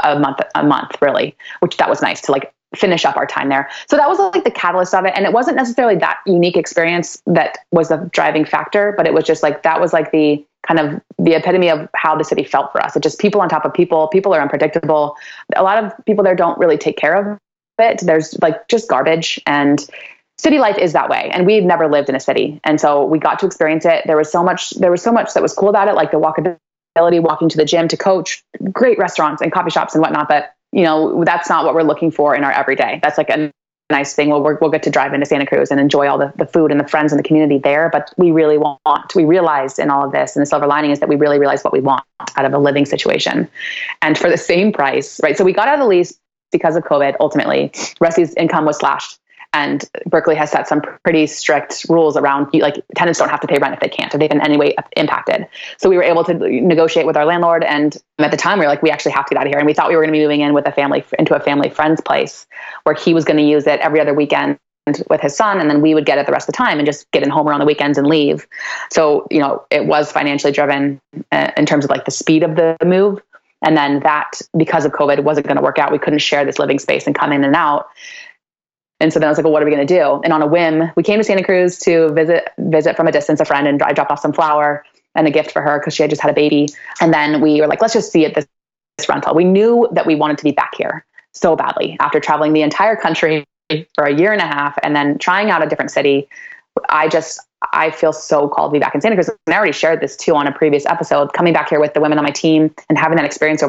[0.02, 3.48] a month, a month really, which that was nice to like finish up our time
[3.48, 3.68] there.
[3.88, 5.12] So that was like the catalyst of it.
[5.16, 9.24] And it wasn't necessarily that unique experience that was the driving factor, but it was
[9.24, 12.70] just like, that was like the kind of the epitome of how the city felt
[12.72, 12.94] for us.
[12.94, 15.16] It just people on top of people, people are unpredictable.
[15.56, 17.38] A lot of people there don't really take care of
[17.78, 18.00] it.
[18.02, 19.84] There's like just garbage and
[20.36, 21.30] city life is that way.
[21.32, 22.60] And we've never lived in a city.
[22.64, 24.04] And so we got to experience it.
[24.06, 26.18] There was so much, there was so much that was cool about it, like the
[26.18, 30.28] walkability, walking to the gym to coach, great restaurants and coffee shops and whatnot.
[30.28, 33.00] But you know, that's not what we're looking for in our everyday.
[33.02, 33.50] That's like a
[33.90, 34.28] nice thing.
[34.28, 36.78] We'll, we'll get to drive into Santa Cruz and enjoy all the, the food and
[36.78, 37.88] the friends and the community there.
[37.90, 41.00] But we really want, we realized in all of this, and the silver lining is
[41.00, 42.04] that we really realized what we want
[42.36, 43.48] out of a living situation.
[44.02, 45.36] And for the same price, right?
[45.38, 46.18] So we got out of the lease
[46.52, 47.72] because of COVID, ultimately.
[48.00, 49.18] Rusty's income was slashed.
[49.54, 53.58] And Berkeley has set some pretty strict rules around like tenants don't have to pay
[53.58, 55.46] rent if they can't, if they've been in any way impacted.
[55.78, 57.64] So we were able to negotiate with our landlord.
[57.64, 59.58] And at the time, we were like, we actually have to get out of here.
[59.58, 61.40] And we thought we were going to be moving in with a family into a
[61.40, 62.46] family friend's place
[62.82, 64.58] where he was going to use it every other weekend
[65.08, 66.86] with his son and then we would get it the rest of the time and
[66.86, 68.46] just get in home around the weekends and leave
[68.90, 71.00] so you know it was financially driven
[71.32, 73.20] uh, in terms of like the speed of the move
[73.62, 76.58] and then that because of covid wasn't going to work out we couldn't share this
[76.58, 77.88] living space and come in and out
[79.00, 80.20] and so then I was like, well, what are we going to do?
[80.24, 83.40] And on a whim, we came to Santa Cruz to visit visit from a distance
[83.40, 84.84] a friend, and I dropped off some flour
[85.14, 86.68] and a gift for her because she had just had a baby.
[87.00, 88.46] And then we were like, let's just see it this,
[88.96, 89.34] this rental.
[89.34, 92.96] We knew that we wanted to be back here so badly after traveling the entire
[92.96, 93.44] country
[93.94, 96.28] for a year and a half and then trying out a different city.
[96.88, 97.40] I just
[97.72, 99.28] I feel so called to be back in Santa Cruz.
[99.28, 101.32] And I already shared this too on a previous episode.
[101.32, 103.62] Coming back here with the women on my team and having that experience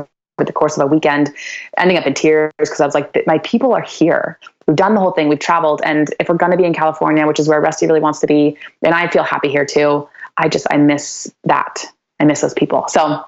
[0.47, 1.33] the course of a weekend,
[1.77, 4.39] ending up in tears because I was like, my people are here.
[4.67, 5.27] We've done the whole thing.
[5.27, 7.99] We've traveled, and if we're going to be in California, which is where Rusty really
[7.99, 10.07] wants to be, and I feel happy here too.
[10.37, 11.85] I just I miss that.
[12.19, 12.85] I miss those people.
[12.87, 13.23] So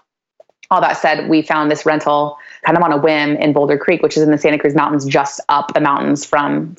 [0.69, 4.01] all that said, we found this rental kind of on a whim in Boulder Creek,
[4.01, 6.75] which is in the Santa Cruz Mountains, just up the mountains from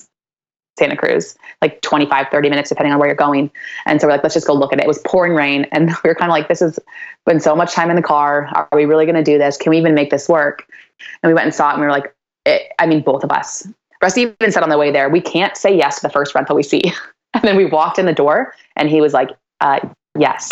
[0.78, 3.50] Santa Cruz, like 25, 30 minutes, depending on where you're going.
[3.86, 4.84] And so we're like, let's just go look at it.
[4.84, 5.66] It was pouring rain.
[5.72, 6.78] And we were kind of like, this has
[7.26, 8.48] been so much time in the car.
[8.54, 9.56] Are we really going to do this?
[9.56, 10.66] Can we even make this work?
[11.22, 13.30] And we went and saw it and we were like, it, I mean, both of
[13.30, 13.66] us.
[14.02, 16.56] Rusty even said on the way there, we can't say yes to the first rental
[16.56, 16.82] we see.
[17.34, 19.30] And then we walked in the door and he was like,
[19.62, 19.80] uh,
[20.18, 20.50] yes.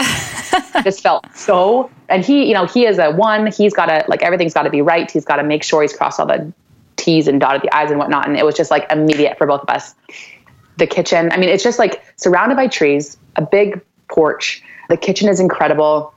[0.83, 4.23] just felt so, and he, you know, he is a one, he's got to, like,
[4.23, 5.11] everything's got to be right.
[5.11, 6.51] He's got to make sure he's crossed all the
[7.01, 8.29] T's and dotted the I's and whatnot.
[8.29, 9.95] And it was just like immediate for both of us.
[10.81, 11.31] the kitchen.
[11.31, 14.63] I mean, it's just like surrounded by trees, a big porch.
[14.89, 16.13] The kitchen is incredible.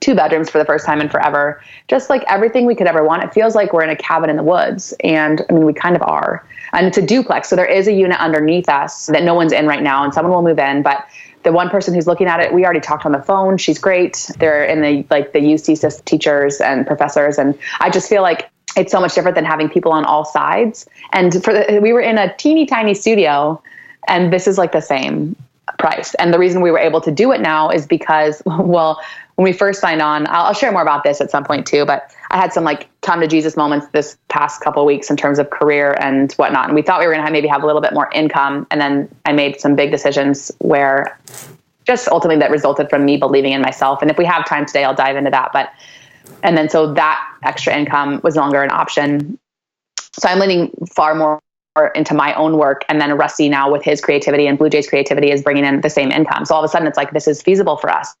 [0.00, 1.62] Two bedrooms for the first time in forever.
[1.88, 3.22] Just like everything we could ever want.
[3.22, 4.94] It feels like we're in a cabin in the woods.
[5.04, 6.46] And I mean, we kind of are.
[6.72, 7.48] And it's a duplex.
[7.48, 10.32] So there is a unit underneath us that no one's in right now, and someone
[10.32, 10.82] will move in.
[10.82, 11.06] But
[11.42, 13.58] the one person who's looking at it, we already talked on the phone.
[13.58, 14.30] She's great.
[14.38, 17.38] They're in the like the UC teachers and professors.
[17.38, 20.86] And I just feel like it's so much different than having people on all sides.
[21.12, 23.60] And for the, we were in a teeny tiny studio,
[24.08, 25.36] and this is like the same
[25.78, 26.14] price.
[26.14, 29.00] And the reason we were able to do it now is because, well,
[29.36, 31.86] when we first signed on, I'll, I'll, share more about this at some point too.
[31.86, 35.38] But I had some like come to Jesus moments this past couple weeks in terms
[35.38, 36.66] of career and whatnot.
[36.66, 38.66] And we thought we were going to maybe have a little bit more income.
[38.70, 41.18] And then I made some big decisions where
[41.84, 44.02] just ultimately that resulted from me believing in myself.
[44.02, 45.50] And if we have time today, I'll dive into that.
[45.52, 45.72] But
[46.42, 49.38] and then so that extra income was no longer an option.
[50.18, 51.40] So I'm leaning far more
[51.94, 55.30] into my own work and then Rusty now with his creativity and Blue Jays creativity
[55.30, 56.44] is bringing in the same income.
[56.44, 58.14] So all of a sudden it's like this is feasible for us.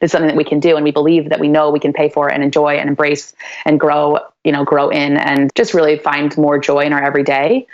[0.00, 1.92] This is something that we can do and we believe that we know we can
[1.92, 3.32] pay for and enjoy and embrace
[3.64, 7.66] and grow, you know, grow in and just really find more joy in our everyday.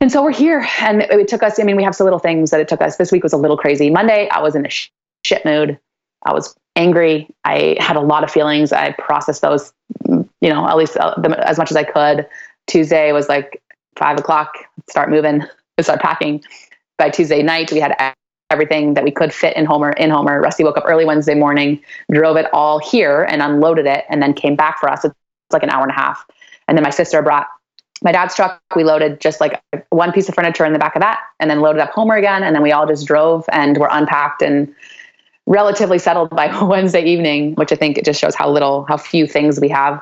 [0.00, 2.50] And so we're here and it took us, I mean, we have so little things
[2.50, 2.96] that it took us.
[2.96, 3.90] This week was a little crazy.
[3.90, 4.70] Monday, I was in a
[5.24, 5.78] shit mood.
[6.24, 7.28] I was angry.
[7.44, 8.72] I had a lot of feelings.
[8.72, 9.72] I processed those,
[10.08, 12.26] you know, at least uh, as much as I could.
[12.66, 13.62] Tuesday was like
[13.96, 14.56] five o'clock,
[14.88, 15.42] start moving,
[15.80, 16.42] start packing.
[16.98, 17.94] By Tuesday night, we had
[18.50, 19.90] everything that we could fit in Homer.
[19.92, 21.80] In Homer, Rusty woke up early Wednesday morning,
[22.12, 25.04] drove it all here, and unloaded it, and then came back for us.
[25.04, 25.14] It's
[25.52, 26.24] like an hour and a half.
[26.68, 27.48] And then my sister brought
[28.02, 28.60] my dad's truck.
[28.76, 31.60] We loaded just like one piece of furniture in the back of that, and then
[31.60, 32.42] loaded up Homer again.
[32.42, 34.72] And then we all just drove and were unpacked and
[35.46, 39.26] relatively settled by Wednesday evening, which I think it just shows how little, how few
[39.26, 40.00] things we have.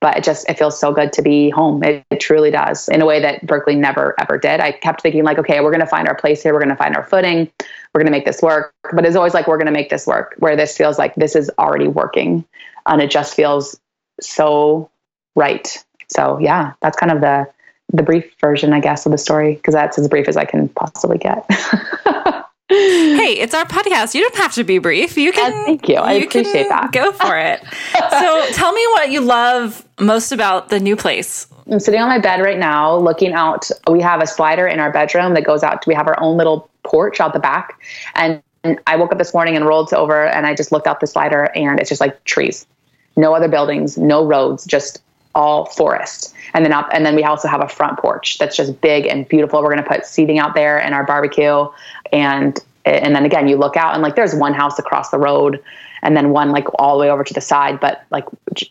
[0.00, 1.82] But it just it feels so good to be home.
[1.82, 4.60] It, it, truly does in a way that berkeley never ever did.
[4.60, 6.52] I kept thinking like okay we're going to find our place here.
[6.52, 7.50] We're going to find our footing.
[7.94, 8.74] We're going to make this work.
[8.92, 11.34] But it's always like we're going to make this work where this feels like this
[11.34, 12.44] is already working.
[12.84, 13.80] And it just feels
[14.20, 14.90] so
[15.34, 15.82] right.
[16.12, 17.48] So yeah that's kind of the
[17.92, 20.68] the brief version i guess of the story because that's as brief as i can
[20.70, 21.48] possibly get
[22.68, 24.14] hey, it's our podcast.
[24.14, 25.16] You don't have to be brief.
[25.16, 25.64] You uh, can.
[25.64, 25.96] thank you.
[25.96, 26.90] I you appreciate that.
[26.92, 27.62] Go for it.
[28.10, 31.46] so, tell me what you love most about the new place.
[31.70, 33.70] I'm sitting on my bed right now, looking out.
[33.88, 35.82] We have a slider in our bedroom that goes out.
[35.82, 37.80] To, we have our own little porch out the back,
[38.14, 41.00] and, and I woke up this morning and rolled over, and I just looked out
[41.00, 42.66] the slider, and it's just like trees,
[43.16, 45.02] no other buildings, no roads, just
[45.36, 46.34] all forest.
[46.54, 49.28] And then up, and then we also have a front porch that's just big and
[49.28, 49.60] beautiful.
[49.62, 51.66] We're going to put seating out there and our barbecue.
[52.12, 55.62] And and then again, you look out and like there's one house across the road,
[56.02, 57.78] and then one like all the way over to the side.
[57.78, 58.24] But like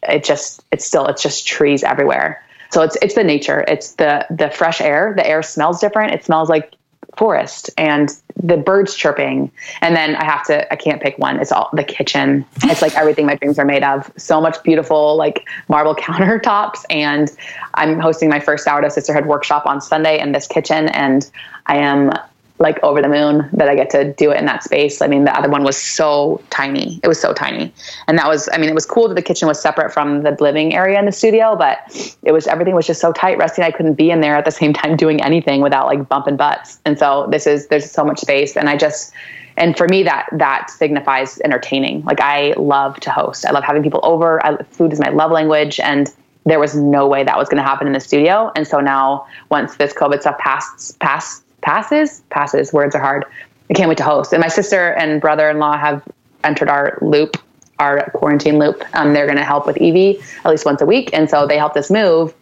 [0.03, 2.43] it just it's still it's just trees everywhere.
[2.71, 3.63] So it's it's the nature.
[3.67, 5.13] It's the the fresh air.
[5.15, 6.13] The air smells different.
[6.13, 6.73] It smells like
[7.17, 8.09] forest and
[8.41, 9.51] the birds chirping.
[9.81, 11.39] And then i have to i can't pick one.
[11.39, 12.45] It's all the kitchen.
[12.63, 14.11] It's like everything my dreams are made of.
[14.17, 16.83] So much beautiful like marble countertops.
[16.89, 17.31] And
[17.75, 20.87] i'm hosting my first sourdough sisterhood workshop on sunday in this kitchen.
[20.89, 21.29] And
[21.65, 22.11] i am
[22.59, 25.01] like over the moon that I get to do it in that space.
[25.01, 27.01] I mean, the other one was so tiny.
[27.03, 27.73] It was so tiny.
[28.07, 30.37] And that was, I mean, it was cool that the kitchen was separate from the
[30.39, 31.79] living area in the studio, but
[32.23, 33.37] it was, everything was just so tight.
[33.37, 36.07] Rusty and I couldn't be in there at the same time doing anything without like
[36.07, 36.79] bumping butts.
[36.85, 38.55] And so this is, there's so much space.
[38.55, 39.11] And I just,
[39.57, 42.03] and for me, that, that signifies entertaining.
[42.03, 43.45] Like I love to host.
[43.45, 44.45] I love having people over.
[44.45, 45.79] I, food is my love language.
[45.79, 46.13] And
[46.45, 48.51] there was no way that was going to happen in the studio.
[48.55, 53.25] And so now once this COVID stuff passed, passed, passes passes words are hard.
[53.69, 54.31] I can't wait to host.
[54.31, 56.03] And my sister and brother-in-law have
[56.43, 57.37] entered our loop
[57.79, 58.81] our quarantine loop.
[58.93, 61.09] Um, they're going to help with evie at least once a week.
[61.11, 62.33] And so they helped us move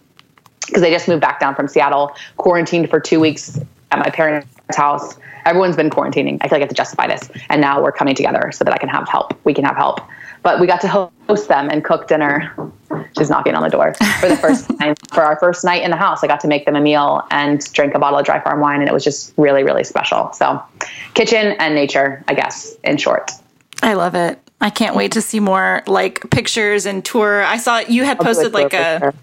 [0.68, 3.60] because they just moved back down from seattle quarantined for two weeks
[3.92, 5.18] at my parents house.
[5.46, 6.38] Everyone's been quarantining.
[6.42, 7.32] I feel like i have to justify this.
[7.50, 9.34] And now we're coming together so that i can have help.
[9.44, 10.02] We can have help
[10.44, 10.88] but we got to
[11.28, 12.54] host them and cook dinner.
[13.18, 15.98] She's knocking on the door for the first time for our first night in the
[15.98, 16.24] house.
[16.24, 18.82] I got to make them a meal and drink a bottle of dry farm wine,
[18.82, 20.32] and it was just really, really special.
[20.34, 20.62] So,
[21.14, 23.32] kitchen and nature, I guess, in short.
[23.82, 24.40] I love it.
[24.62, 27.44] I can't wait to see more like pictures and tour.
[27.44, 29.14] I saw you had posted like a.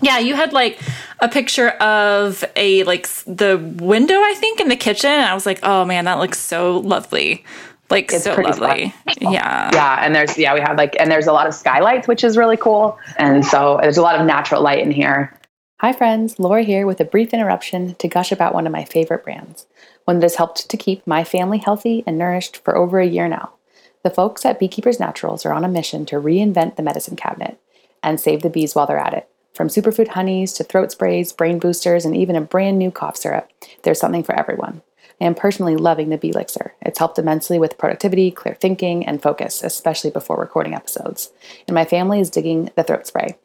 [0.00, 0.80] Yeah, you had like
[1.20, 5.10] a picture of a like the window, I think, in the kitchen.
[5.10, 7.44] And I was like, oh man, that looks so lovely
[7.90, 8.94] like it's so lovely.
[9.20, 9.70] Yeah.
[9.72, 10.04] Yeah.
[10.04, 12.56] And there's, yeah, we have like, and there's a lot of skylights, which is really
[12.56, 12.98] cool.
[13.18, 15.38] And so there's a lot of natural light in here.
[15.80, 16.38] Hi, friends.
[16.38, 19.66] Laura here with a brief interruption to gush about one of my favorite brands,
[20.04, 23.28] one that has helped to keep my family healthy and nourished for over a year
[23.28, 23.52] now.
[24.04, 27.58] The folks at Beekeepers Naturals are on a mission to reinvent the medicine cabinet
[28.02, 31.58] and save the bees while they're at it From superfood honeys to throat sprays, brain
[31.58, 33.50] boosters, and even a brand new cough syrup,
[33.82, 34.80] there's something for everyone.
[35.22, 36.72] I am personally loving the Belixir.
[36.80, 41.30] It's helped immensely with productivity, clear thinking, and focus, especially before recording episodes.
[41.68, 43.38] And my family is digging the throat spray.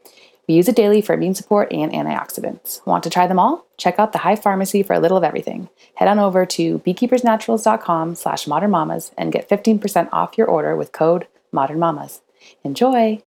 [0.47, 2.83] We use it daily for immune support and antioxidants.
[2.87, 3.67] Want to try them all?
[3.77, 5.69] Check out the Hive Pharmacy for a little of everything.
[5.93, 11.27] Head on over to beekeepersnaturals.com slash modernmamas and get 15% off your order with code
[11.53, 12.21] modernmamas.
[12.63, 13.21] Enjoy!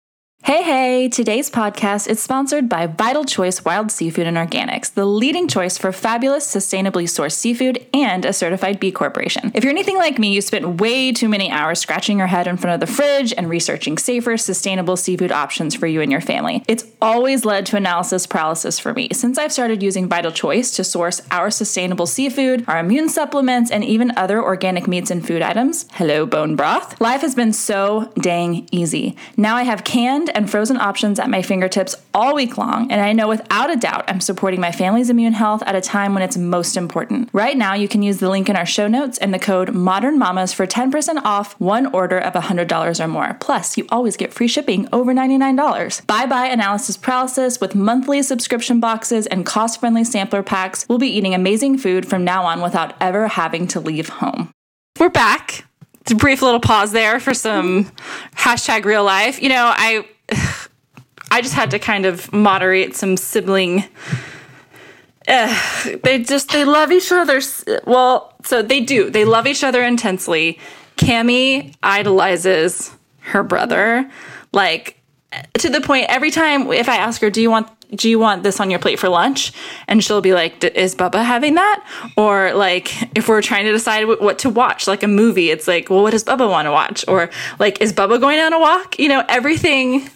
[0.44, 1.08] Hey, hey!
[1.10, 5.92] Today's podcast is sponsored by Vital Choice Wild Seafood and Organics, the leading choice for
[5.92, 9.50] fabulous, sustainably sourced seafood and a certified B Corporation.
[9.52, 12.56] If you're anything like me, you spent way too many hours scratching your head in
[12.56, 16.64] front of the fridge and researching safer, sustainable seafood options for you and your family.
[16.66, 20.84] It's always led to analysis paralysis for me since I've started using Vital Choice to
[20.84, 25.86] source our sustainable seafood, our immune supplements, and even other organic meats and food items.
[25.92, 26.98] Hello, bone broth.
[27.02, 29.14] Life has been so dang easy.
[29.36, 33.12] Now I have canned and frozen options at my fingertips all week long, and I
[33.12, 36.36] know without a doubt I'm supporting my family's immune health at a time when it's
[36.36, 37.30] most important.
[37.32, 40.18] Right now, you can use the link in our show notes and the code Modern
[40.18, 43.36] Mamas for 10% off one order of $100 or more.
[43.40, 46.06] Plus, you always get free shipping over $99.
[46.06, 50.86] Bye bye analysis paralysis with monthly subscription boxes and cost friendly sampler packs.
[50.88, 54.50] We'll be eating amazing food from now on without ever having to leave home.
[54.98, 55.64] We're back.
[56.16, 57.84] Brief little pause there for some
[58.34, 59.42] hashtag real life.
[59.42, 60.06] You know, I
[61.30, 63.84] I just had to kind of moderate some sibling.
[65.26, 65.54] Uh,
[66.02, 67.40] they just they love each other.
[67.86, 69.10] Well, so they do.
[69.10, 70.58] They love each other intensely.
[70.96, 74.10] Cami idolizes her brother,
[74.52, 74.98] like
[75.58, 76.06] to the point.
[76.08, 78.80] Every time if I ask her, "Do you want do you want this on your
[78.80, 79.52] plate for lunch?"
[79.86, 81.84] and she'll be like, "Is Bubba having that?"
[82.16, 85.90] Or like if we're trying to decide what to watch, like a movie, it's like,
[85.90, 88.98] "Well, what does Bubba want to watch?" Or like, "Is Bubba going on a walk?"
[88.98, 90.08] You know, everything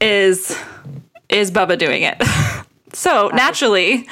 [0.00, 0.56] is
[1.28, 2.20] is Bubba doing it.
[2.92, 4.08] so naturally,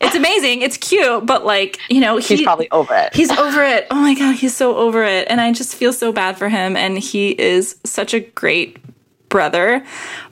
[0.00, 0.62] it's amazing.
[0.62, 3.14] It's cute, but like you know, he, He's probably over it.
[3.14, 3.86] He's over it.
[3.90, 6.76] Oh my god, he's so over it, and I just feel so bad for him.
[6.76, 8.78] And he is such a great
[9.28, 9.84] brother,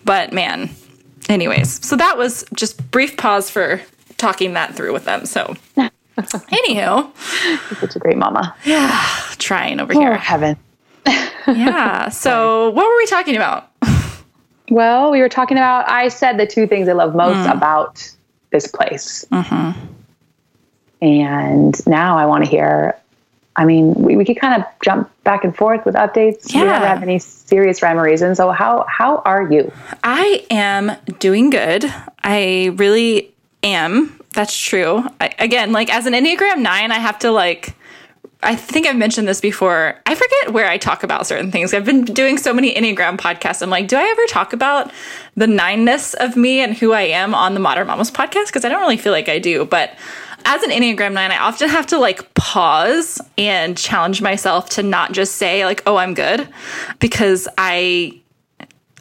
[0.04, 0.70] but man.
[1.28, 3.80] Anyways, so that was just brief pause for
[4.16, 5.26] talking that through with them.
[5.26, 5.54] So,
[6.18, 7.08] anywho,
[7.78, 8.54] Such a great mama.
[8.64, 8.90] yeah,
[9.38, 10.16] trying over Oh, here.
[10.16, 10.56] heaven.
[11.46, 12.08] Yeah.
[12.10, 13.69] So, what were we talking about?
[14.70, 17.56] Well, we were talking about, I said the two things I love most hmm.
[17.56, 18.08] about
[18.50, 19.24] this place.
[19.30, 19.78] Mm-hmm.
[21.02, 22.96] And now I want to hear,
[23.56, 26.52] I mean, we, we could kind of jump back and forth with updates.
[26.52, 26.66] We Yeah.
[26.66, 28.34] never have any serious rhyme or reason.
[28.34, 29.72] So how, how are you?
[30.04, 31.92] I am doing good.
[32.22, 34.20] I really am.
[34.34, 35.04] That's true.
[35.20, 37.74] I, again, like as an Enneagram 9, I have to like
[38.42, 40.00] I think I've mentioned this before.
[40.06, 41.74] I forget where I talk about certain things.
[41.74, 43.60] I've been doing so many Enneagram podcasts.
[43.60, 44.90] I'm like, do I ever talk about
[45.34, 48.46] the nineness of me and who I am on the Modern Mamas podcast?
[48.46, 49.66] Because I don't really feel like I do.
[49.66, 49.94] But
[50.46, 55.12] as an Enneagram 9, I often have to like pause and challenge myself to not
[55.12, 56.48] just say, like, oh, I'm good.
[56.98, 58.20] Because I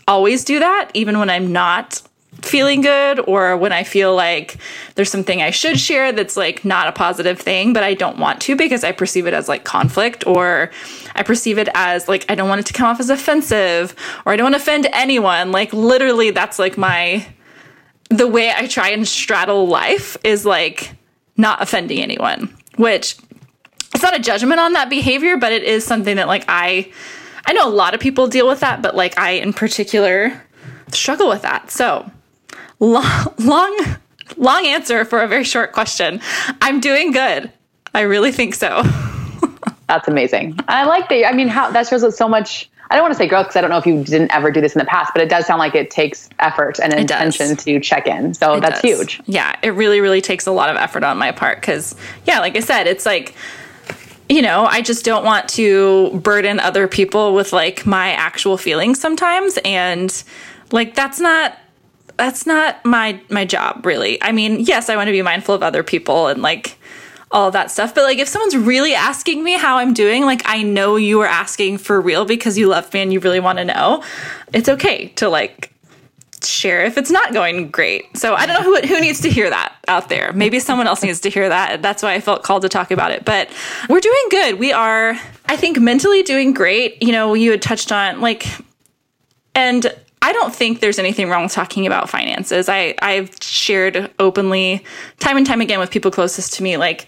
[0.05, 2.01] always do that, even when I'm not
[2.41, 4.57] feeling good or when I feel like
[4.95, 8.41] there's something I should share that's like not a positive thing, but I don't want
[8.41, 10.71] to because I perceive it as like conflict or
[11.15, 14.33] I perceive it as like I don't want it to come off as offensive or
[14.33, 15.51] I don't want to offend anyone.
[15.51, 17.25] Like literally that's like my
[18.09, 20.95] the way I try and straddle life is like
[21.37, 23.17] not offending anyone, which
[23.93, 26.91] it's not a judgment on that behavior, but it is something that like I
[27.45, 30.41] I know a lot of people deal with that, but like I in particular
[30.91, 31.71] struggle with that.
[31.71, 32.09] So,
[32.79, 33.77] long long
[34.37, 36.21] long answer for a very short question.
[36.61, 37.51] I'm doing good.
[37.93, 38.83] I really think so.
[39.87, 40.59] That's amazing.
[40.67, 41.27] I like that.
[41.27, 42.69] I mean, how that shows us so much.
[42.91, 44.61] I don't want to say growth because I don't know if you didn't ever do
[44.61, 47.79] this in the past, but it does sound like it takes effort and intention to
[47.79, 48.33] check in.
[48.33, 48.99] So It that's does.
[48.99, 49.21] huge.
[49.27, 52.55] Yeah, it really, really takes a lot of effort on my part because, yeah, like
[52.55, 53.35] I said, it's like,
[54.27, 58.99] you know, I just don't want to burden other people with like my actual feelings
[58.99, 59.59] sometimes.
[59.63, 60.23] And
[60.71, 61.57] like, that's not.
[62.19, 64.21] That's not my my job, really.
[64.21, 66.77] I mean, yes, I want to be mindful of other people and like
[67.31, 67.95] all that stuff.
[67.95, 71.27] But like, if someone's really asking me how I'm doing, like, I know you are
[71.27, 74.03] asking for real because you love me and you really want to know.
[74.51, 75.73] It's okay to like
[76.43, 78.17] share if it's not going great.
[78.17, 80.33] So I don't know who who needs to hear that out there.
[80.33, 81.81] Maybe someone else needs to hear that.
[81.81, 83.23] That's why I felt called to talk about it.
[83.23, 83.49] But
[83.87, 84.59] we're doing good.
[84.59, 87.01] We are I think mentally doing great.
[87.01, 88.45] You know, you had touched on like
[89.55, 92.67] and I don't think there's anything wrong with talking about finances.
[92.69, 94.83] I I've shared openly
[95.19, 97.07] time and time again with people closest to me like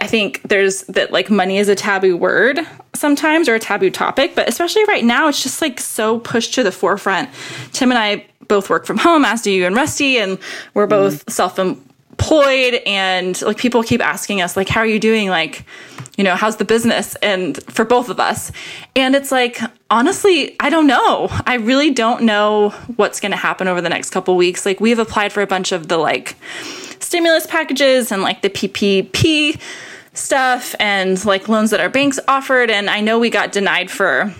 [0.00, 2.60] I think there's that like money is a taboo word
[2.94, 6.62] sometimes or a taboo topic, but especially right now, it's just like so pushed to
[6.62, 7.28] the forefront.
[7.72, 10.38] Tim and I both work from home, as do you and Rusty, and
[10.74, 11.32] we're both mm.
[11.32, 12.74] self employed.
[12.86, 15.28] And like people keep asking us, like, how are you doing?
[15.28, 15.64] Like,
[16.16, 17.14] you know, how's the business?
[17.16, 18.52] And for both of us.
[18.94, 19.58] And it's like,
[19.90, 21.28] honestly, I don't know.
[21.46, 24.66] I really don't know what's going to happen over the next couple weeks.
[24.66, 26.36] Like, we've applied for a bunch of the like
[27.00, 29.60] stimulus packages and like the PPP
[30.14, 32.70] stuff and like loans that our banks offered.
[32.70, 34.34] And I know we got denied for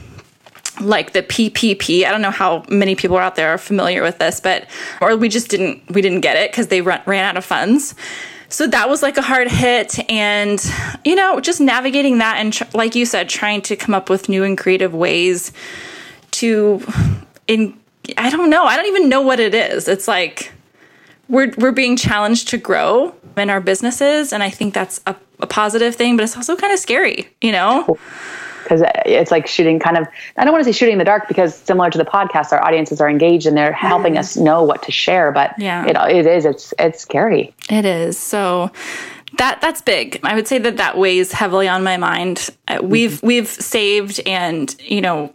[0.80, 2.04] like the PPP.
[2.04, 4.66] I don't know how many people out there are familiar with this, but
[5.00, 7.94] or we just didn't we didn't get it because they run, ran out of funds.
[8.52, 10.62] So that was like a hard hit, and
[11.04, 14.28] you know, just navigating that and tr- like you said, trying to come up with
[14.28, 15.52] new and creative ways
[16.32, 16.82] to
[17.48, 17.78] in.
[18.18, 18.64] I don't know.
[18.64, 19.88] I don't even know what it is.
[19.88, 20.52] It's like
[21.28, 25.46] we're we're being challenged to grow in our businesses, and I think that's a, a
[25.46, 26.16] positive thing.
[26.16, 27.96] But it's also kind of scary, you know
[28.62, 30.06] because it's like shooting kind of
[30.36, 32.64] i don't want to say shooting in the dark because similar to the podcast our
[32.64, 35.84] audiences are engaged and they're helping us know what to share but Yeah.
[35.86, 38.18] it, it is it's it's scary It is.
[38.18, 38.70] So
[39.38, 40.20] that that's big.
[40.24, 42.50] I would say that that weighs heavily on my mind.
[42.68, 45.32] Uh, We've we've saved and, you know,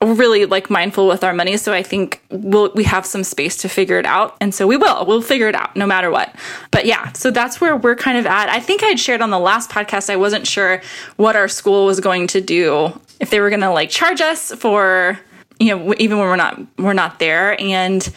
[0.00, 3.68] really like mindful with our money, so I think we'll we have some space to
[3.68, 4.36] figure it out.
[4.40, 5.04] And so we will.
[5.06, 6.34] We'll figure it out no matter what.
[6.70, 8.48] But yeah, so that's where we're kind of at.
[8.48, 10.80] I think I'd shared on the last podcast I wasn't sure
[11.16, 12.92] what our school was going to do.
[13.20, 15.18] If they were going to like charge us for
[15.58, 18.08] you know, even when we're not we're not there and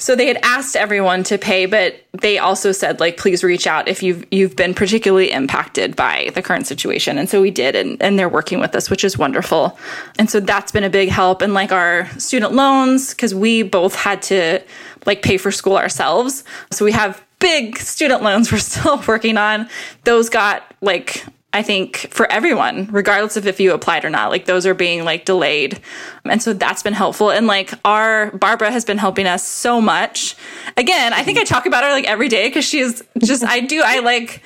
[0.00, 3.86] so they had asked everyone to pay, but they also said like please reach out
[3.86, 7.18] if you've you've been particularly impacted by the current situation.
[7.18, 9.78] And so we did and, and they're working with us, which is wonderful.
[10.18, 11.42] And so that's been a big help.
[11.42, 14.60] And like our student loans, because we both had to
[15.04, 16.44] like pay for school ourselves.
[16.72, 19.68] So we have big student loans we're still working on.
[20.04, 24.44] Those got like I think for everyone, regardless of if you applied or not, like
[24.44, 25.80] those are being like delayed.
[26.24, 27.30] And so that's been helpful.
[27.30, 30.36] And like our Barbara has been helping us so much.
[30.76, 33.82] Again, I think I talk about her like every day because she's just, I do,
[33.84, 34.42] I like,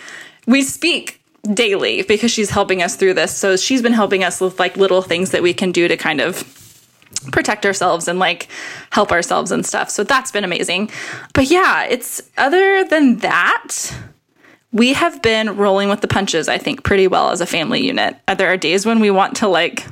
[0.47, 1.21] we speak
[1.53, 3.37] daily because she's helping us through this.
[3.37, 6.23] So she's been helping us with like little things that we can do to kind
[6.23, 6.43] of
[7.33, 8.49] protect ourselves and like
[8.91, 9.91] help ourselves and stuff.
[9.91, 10.91] So that's been amazing.
[11.35, 13.95] But yeah, it's other than that,
[14.75, 18.17] we have been rolling with the punches, I think, pretty well as a family unit.
[18.37, 19.87] There are days when we want to like,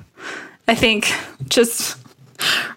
[0.67, 1.15] I think,
[1.49, 1.97] just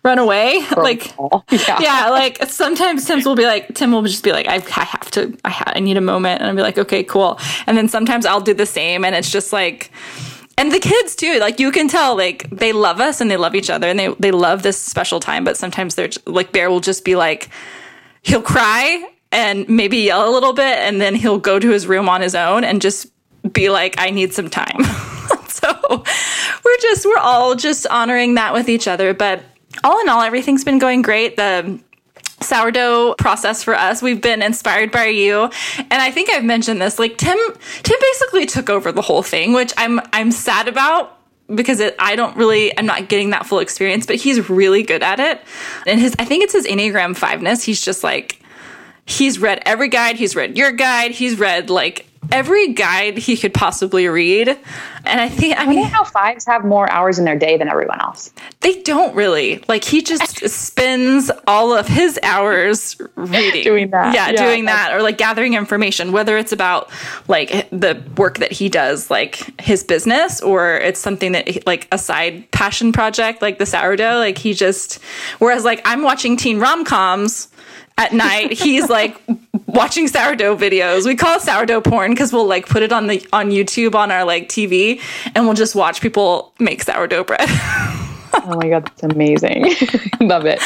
[0.03, 0.63] run away.
[0.77, 1.11] like,
[1.49, 1.79] yeah.
[1.81, 5.09] yeah, like sometimes Tim's will be like, Tim will just be like, I, I have
[5.11, 6.41] to, I, ha- I need a moment.
[6.41, 7.39] And I'll be like, okay, cool.
[7.65, 9.03] And then sometimes I'll do the same.
[9.03, 9.89] And it's just like,
[10.59, 13.55] and the kids too, like you can tell, like they love us and they love
[13.55, 15.43] each other and they, they love this special time.
[15.43, 17.49] But sometimes they're like, Bear will just be like,
[18.21, 20.79] he'll cry and maybe yell a little bit.
[20.79, 23.07] And then he'll go to his room on his own and just
[23.51, 24.83] be like, I need some time.
[25.49, 26.03] so
[26.63, 29.13] we're just, we're all just honoring that with each other.
[29.13, 29.43] But
[29.83, 31.35] all in all, everything's been going great.
[31.35, 31.79] The
[32.39, 34.01] sourdough process for us.
[34.01, 35.49] We've been inspired by you.
[35.77, 36.97] And I think I've mentioned this.
[36.97, 37.37] Like Tim
[37.83, 41.17] Tim basically took over the whole thing, which I'm I'm sad about
[41.53, 45.01] because it, I don't really I'm not getting that full experience, but he's really good
[45.01, 45.41] at it.
[45.87, 47.63] And his I think it's his Enneagram 5ness.
[47.63, 48.41] He's just like
[49.05, 53.53] he's read every guide, he's read your guide, he's read like every guide he could
[53.53, 54.47] possibly read.
[55.05, 58.01] And I think I mean, how fives have more hours in their day than everyone
[58.01, 58.33] else.
[58.61, 59.63] they don't really.
[59.67, 63.63] Like he just spends all of his hours reading.
[63.63, 64.13] Doing that.
[64.15, 66.89] Yeah, Yeah, doing that or like gathering information, whether it's about
[67.27, 71.97] like the work that he does, like his business, or it's something that like a
[71.97, 74.17] side passion project like the sourdough.
[74.17, 75.01] Like he just
[75.37, 77.49] whereas like I'm watching teen rom-coms
[77.97, 79.15] at night, he's like
[79.67, 81.05] watching sourdough videos.
[81.05, 84.11] We call it sourdough porn because we'll like put it on the on YouTube on
[84.11, 85.01] our like TV
[85.33, 87.49] and we'll just watch people make sourdough bread.
[88.37, 89.73] Oh my god, that's amazing!
[90.19, 90.59] Love it.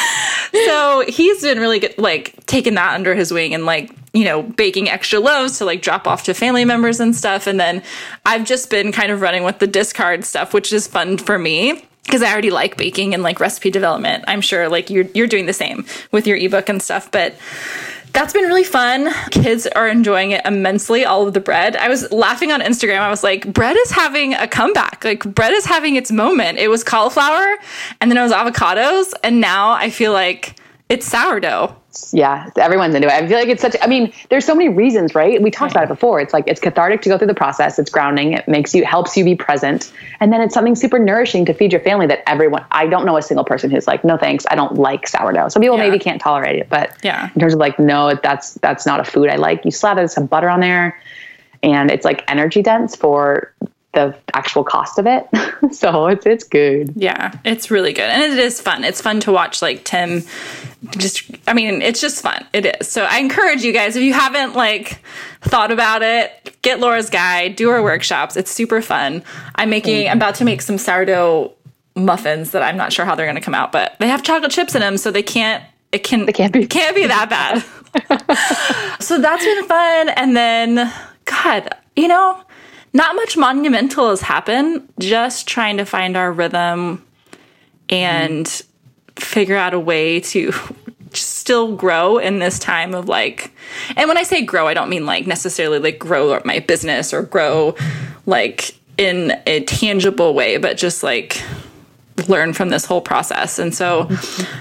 [0.65, 4.41] so he's been really good like taking that under his wing and like you know
[4.41, 7.83] baking extra loaves to like drop off to family members and stuff and then
[8.25, 11.83] i've just been kind of running with the discard stuff which is fun for me
[12.09, 15.45] because i already like baking and like recipe development i'm sure like you're you're doing
[15.45, 17.35] the same with your ebook and stuff but
[18.13, 19.13] that's been really fun.
[19.29, 21.75] Kids are enjoying it immensely, all of the bread.
[21.75, 22.99] I was laughing on Instagram.
[22.99, 25.03] I was like, bread is having a comeback.
[25.03, 26.57] Like, bread is having its moment.
[26.57, 27.55] It was cauliflower
[28.01, 29.13] and then it was avocados.
[29.23, 30.55] And now I feel like
[30.89, 31.75] it's sourdough.
[32.11, 33.13] Yeah, everyone's into it.
[33.13, 33.75] I feel like it's such.
[33.81, 35.41] I mean, there's so many reasons, right?
[35.41, 36.19] We talked about it before.
[36.19, 37.79] It's like it's cathartic to go through the process.
[37.79, 38.33] It's grounding.
[38.33, 41.71] It makes you helps you be present, and then it's something super nourishing to feed
[41.71, 42.05] your family.
[42.07, 42.63] That everyone.
[42.71, 45.49] I don't know a single person who's like, no thanks, I don't like sourdough.
[45.49, 45.83] Some people Yeah.
[45.85, 47.29] maybe can't tolerate it, but Yeah.
[47.33, 49.65] in terms of like, no, that's that's not a food I like.
[49.65, 50.95] You slather some butter on there,
[51.63, 53.51] and it's like energy dense for
[53.99, 55.27] the actual cost of it.
[55.71, 56.93] so it's it's good.
[56.95, 58.09] Yeah, it's really good.
[58.09, 58.83] And it is fun.
[58.83, 60.23] It's fun to watch like Tim
[60.97, 62.45] just I mean, it's just fun.
[62.53, 62.87] It is.
[62.87, 65.01] So I encourage you guys if you haven't like
[65.41, 68.37] thought about it, get Laura's guide, do her workshops.
[68.37, 69.23] It's super fun.
[69.55, 71.53] I'm making I'm about to make some sourdough
[71.95, 74.51] muffins that I'm not sure how they're going to come out, but they have chocolate
[74.51, 77.63] chips in them so they can't it can It can't be- can't be that bad.
[79.01, 80.93] so that's been fun and then
[81.25, 82.41] god, you know,
[82.93, 84.87] not much monumental has happened.
[84.99, 87.05] Just trying to find our rhythm
[87.89, 88.47] and
[89.15, 90.51] figure out a way to
[91.13, 93.51] still grow in this time of like
[93.95, 97.23] and when I say grow, I don't mean like necessarily like grow my business or
[97.23, 97.75] grow
[98.25, 101.41] like in a tangible way, but just like
[102.27, 103.59] learn from this whole process.
[103.59, 104.03] And so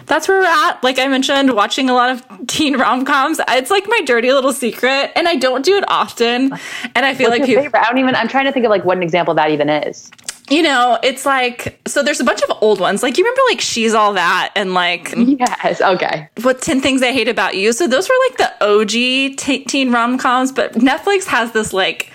[0.06, 0.82] that's where we're at.
[0.84, 3.40] Like I mentioned, watching a lot of teen rom coms.
[3.48, 6.52] It's like my dirty little secret, and I don't do it often.
[6.94, 7.74] And I feel What's like.
[7.74, 8.14] I don't even.
[8.14, 10.10] I'm trying to think of like what an example that even is.
[10.50, 12.02] you know, it's like so.
[12.02, 13.02] There's a bunch of old ones.
[13.02, 15.80] Like you remember, like she's all that, and like Yes.
[15.80, 16.28] Okay.
[16.42, 17.72] what 10 things I hate about you.
[17.72, 22.10] So those were like the OG t- teen rom coms, but Netflix has this like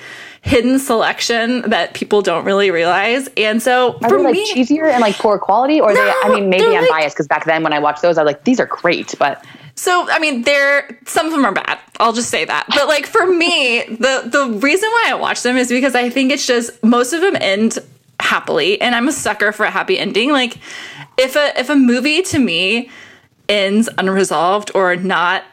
[0.46, 3.30] hidden selection that people don't really realize.
[3.38, 6.14] And so Are for they like me, cheesier and like poor quality, or are they?
[6.24, 8.28] I mean, maybe I'm like- biased because back then when I watched those, I was
[8.28, 9.44] like, these are great, but
[9.76, 11.80] So I mean, they're some of them are bad.
[12.00, 12.66] I'll just say that.
[12.70, 16.32] But like for me, the the reason why I watch them is because I think
[16.32, 17.80] it's just most of them end
[18.20, 20.32] happily, and I'm a sucker for a happy ending.
[20.32, 20.58] Like
[21.18, 22.90] if a if a movie to me
[23.48, 25.44] ends unresolved or not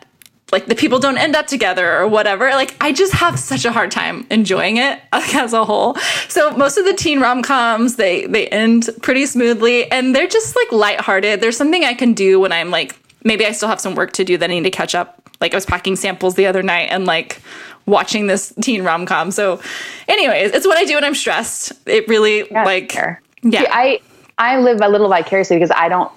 [0.53, 2.51] like the people don't end up together or whatever.
[2.51, 5.95] Like i just have such a hard time enjoying it like, as a whole.
[6.29, 10.73] So most of the teen rom-coms they they end pretty smoothly and they're just like
[10.73, 11.41] lighthearted.
[11.41, 14.25] There's something i can do when i'm like maybe i still have some work to
[14.25, 15.23] do that i need to catch up.
[15.41, 17.41] Like i was packing samples the other night and like
[17.87, 19.31] watching this teen rom-com.
[19.31, 19.61] So
[20.09, 21.73] anyways it's what i do when i'm stressed.
[21.87, 23.23] It really like fair.
[23.43, 23.61] yeah.
[23.61, 24.01] See, I
[24.39, 26.11] I live a little vicariously because I don't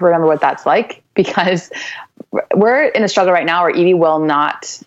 [0.00, 1.70] remember what that's like because
[2.54, 4.80] we're in a struggle right now where Evie will not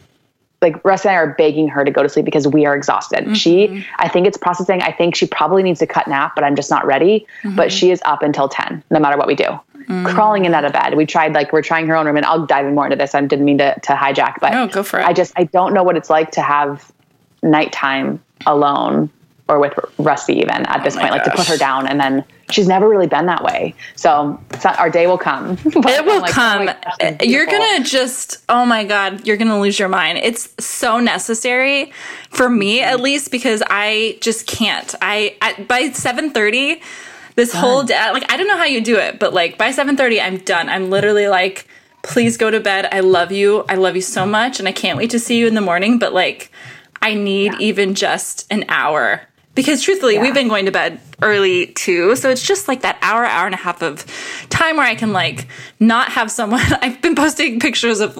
[0.62, 3.36] like Russ and I are begging her to go to sleep because we are exhausted.
[3.36, 3.82] She mm-hmm.
[3.98, 4.82] I think it's processing.
[4.82, 7.26] I think she probably needs to cut nap, but I'm just not ready.
[7.44, 7.70] But mm-hmm.
[7.70, 9.60] she is up until 10 no matter what we do.
[9.88, 10.14] Mm.
[10.14, 10.96] Crawling in out of bed.
[10.96, 13.16] We tried like we're trying her own room and I'll dive in more into this.
[13.16, 15.06] I didn't mean to to hijack, but No, go for it.
[15.06, 16.92] I just I don't know what it's like to have
[17.42, 19.10] nighttime alone
[19.52, 21.86] or with Rusty even at this oh my point, like to put her down.
[21.86, 23.76] And then she's never really been that way.
[23.95, 25.58] So, it's not- our day will come.
[25.66, 26.66] It will like, oh come.
[26.66, 30.20] my gosh, uh, you're gonna just, oh my God, you're gonna lose your mind.
[30.20, 31.91] It's so necessary
[32.30, 32.93] for me, mm-hmm.
[32.93, 34.95] at least, because I just can't.
[35.02, 36.82] I at, by 7:30,
[37.36, 40.22] this whole day, like I don't know how you do it, but like by 7:30,
[40.22, 40.70] I'm done.
[40.70, 41.68] I'm literally like,
[42.04, 42.88] please go to bed.
[42.91, 43.66] I love you.
[43.68, 45.99] I love you so much, and I can't wait to see you in the morning.
[45.99, 46.52] But like,
[47.02, 49.22] I need even just an hour.
[49.54, 52.16] Because truthfully, we've been going to bed early too.
[52.16, 54.06] So it's just like that hour, hour and a half of
[54.49, 55.47] time where I can like
[55.80, 56.62] not have someone.
[56.82, 58.18] I've been posting pictures of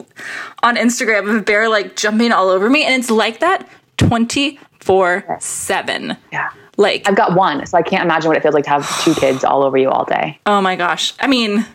[0.62, 2.84] on Instagram of a Bear like jumping all over me.
[2.84, 3.68] And it's like that
[3.98, 6.18] 24 7.
[6.32, 6.50] Yeah.
[6.78, 9.14] Like, I've got one, so I can't imagine what it feels like to have two
[9.14, 10.40] kids all over you all day.
[10.46, 11.14] oh my gosh.
[11.20, 11.66] I mean,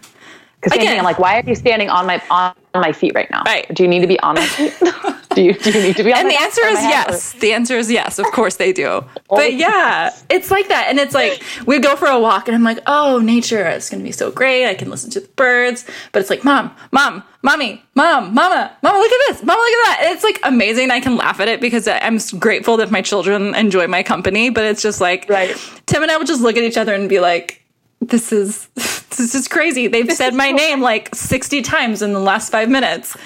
[0.67, 3.43] Because Again- I'm like, why are you standing on my on my feet right now?
[3.47, 3.73] Right.
[3.73, 4.75] Do you need to be on my feet?
[5.37, 6.31] do you do you need to be on my feet?
[6.31, 7.33] and the answer is yes.
[7.35, 8.19] The answer is yes.
[8.19, 8.87] Of course they do.
[8.89, 10.87] Oh, But yeah, it's like that.
[10.89, 14.01] And it's like we go for a walk and I'm like, oh, nature is going
[14.01, 14.67] to be so great.
[14.67, 15.85] I can listen to the birds.
[16.11, 19.45] But it's like, mom, mom, mommy, mom, mama, mama, look at this.
[19.45, 19.99] Mama, look at that.
[20.03, 20.91] And it's like amazing.
[20.91, 24.51] I can laugh at it because I'm grateful that my children enjoy my company.
[24.51, 25.57] But it's just like, Right.
[25.87, 27.63] Tim and I would just look at each other and be like,
[28.09, 28.67] this is
[29.17, 29.87] this is crazy.
[29.89, 33.17] They've said my name like 60 times in the last five minutes.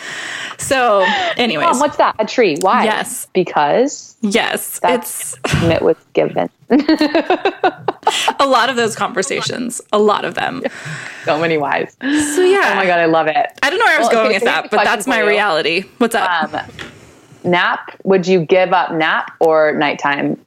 [0.58, 1.00] So,
[1.36, 2.16] anyways, Mom, what's that?
[2.18, 2.56] A tree.
[2.60, 2.84] Why?
[2.84, 3.26] Yes.
[3.32, 6.48] Because yes, That's- it's it was given.
[6.70, 10.62] a lot of those conversations, a lot of them.
[11.26, 11.92] So many whys.
[12.00, 12.06] So
[12.42, 13.36] yeah, Oh my god, I love it.
[13.62, 15.82] I don't know where I was Well, going okay, with that, but that's my reality.
[15.98, 16.54] What's up?
[16.54, 16.62] Um,
[17.44, 17.94] nap?
[18.04, 20.40] Would you give up nap or nighttime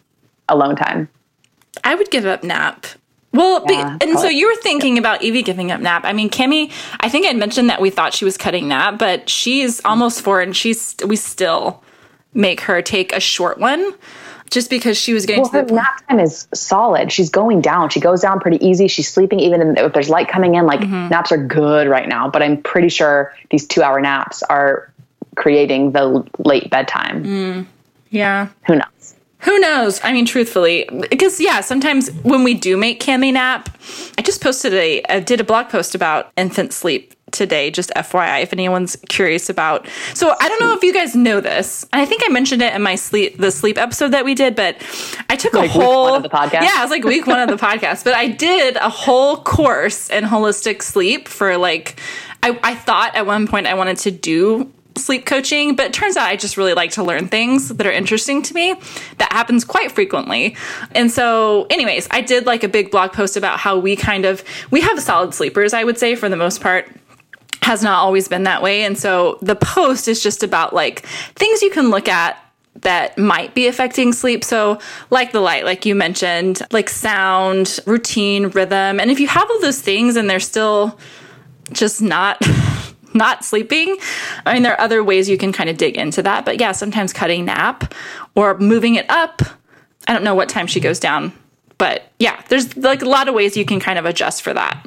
[0.50, 1.08] alone time?
[1.84, 2.88] I would give up nap.
[3.34, 6.04] Well, be, and so you were thinking about Evie giving up nap.
[6.06, 9.28] I mean, Kimmy, I think I mentioned that we thought she was cutting nap, but
[9.30, 11.84] she's almost four, and she's we still
[12.36, 13.94] make her take a short one,
[14.52, 15.82] just because she was getting Well, to her the point.
[15.84, 17.12] nap time is solid.
[17.12, 17.90] She's going down.
[17.90, 18.88] She goes down pretty easy.
[18.88, 20.66] She's sleeping even in, if there's light coming in.
[20.68, 21.10] Like Mm-hmm.
[21.10, 24.92] naps are good right now, but I'm pretty sure these two hour naps are
[25.36, 27.68] creating the late bedtime.
[28.12, 28.50] Yeah.
[28.68, 29.13] Who knows?
[29.44, 30.00] Who knows?
[30.04, 33.70] I mean, truthfully, because yeah, sometimes when we do make Cammy nap,
[34.18, 38.44] I just posted a, I did a blog post about infant sleep today, just FYI,
[38.44, 39.88] if anyone's curious about.
[40.14, 41.86] So I don't know if you guys know this.
[41.92, 44.56] And I think I mentioned it in my sleep the sleep episode that we did,
[44.56, 44.78] but
[45.30, 46.62] I took Like a week whole one of the podcast?
[46.62, 48.04] Yeah, it was like week one of the podcast.
[48.04, 52.00] But I did a whole course in holistic sleep for like
[52.42, 56.18] I, I thought at one point I wanted to do sleep coaching, but it turns
[56.18, 58.76] out I just really like to learn things that are interesting to me.
[59.18, 60.56] That happens quite frequently.
[60.94, 64.44] And so, anyways, I did like a big blog post about how we kind of
[64.72, 66.88] we have solid sleepers, I would say, for the most part
[67.62, 68.84] has not always been that way.
[68.84, 72.38] And so the post is just about like things you can look at
[72.82, 74.44] that might be affecting sleep.
[74.44, 74.80] So,
[75.10, 79.00] like the light, like you mentioned, like sound, routine, rhythm.
[79.00, 81.00] And if you have all those things and they're still
[81.72, 82.42] just not
[83.14, 83.98] not sleeping
[84.46, 86.72] i mean there are other ways you can kind of dig into that but yeah
[86.72, 87.94] sometimes cutting nap
[88.36, 89.42] or moving it up
[90.08, 91.32] i don't know what time she goes down
[91.78, 94.86] but yeah there's like a lot of ways you can kind of adjust for that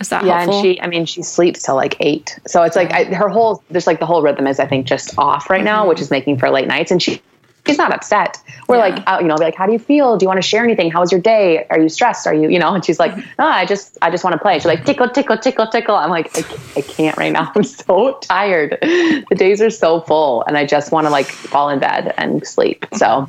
[0.00, 2.40] is that Yeah, helpful and she, I mean, she sleeps till like eight.
[2.46, 5.16] So it's like I, her whole, there's like the whole rhythm is, I think, just
[5.18, 5.90] off right now, mm-hmm.
[5.90, 6.90] which is making for late nights.
[6.90, 7.20] And she,
[7.66, 8.38] she's not upset.
[8.68, 8.88] We're Mm-hmm.
[8.88, 8.94] Yeah.
[8.96, 10.16] like, out, you know, be like, how do you feel?
[10.16, 10.90] Do you want to share anything?
[10.90, 11.66] How was your day?
[11.70, 12.26] Are you stressed?
[12.26, 12.72] Are you, you know?
[12.74, 13.28] And she's like, Mm-hmm.
[13.38, 14.54] no, I just, I just want to play.
[14.58, 15.94] She's like, tickle, tickle, tickle, tickle.
[15.96, 16.44] I'm like, I,
[16.76, 17.50] I can't right now.
[17.56, 18.78] I'm so tired.
[18.80, 22.46] The days are so full, and I just want to like fall in bed and
[22.46, 22.86] sleep.
[22.94, 23.28] So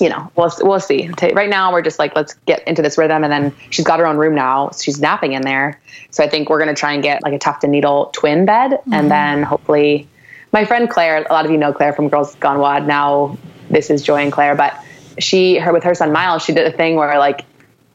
[0.00, 1.10] you know, we'll we'll see.
[1.32, 4.06] Right now, we're just like, let's get into this rhythm, and then she's got her
[4.06, 4.70] own room now.
[4.70, 5.78] She's napping in there,
[6.10, 8.80] so I think we're gonna try and get like a Tuft and Needle twin bed,
[8.92, 10.08] and then hopefully,
[10.52, 11.24] my friend Claire.
[11.28, 12.86] A lot of you know Claire from Girls Gone WOD.
[12.86, 13.36] Now
[13.70, 14.74] this is Joy and Claire, but
[15.18, 17.44] she, her with her son Miles, she did a thing where like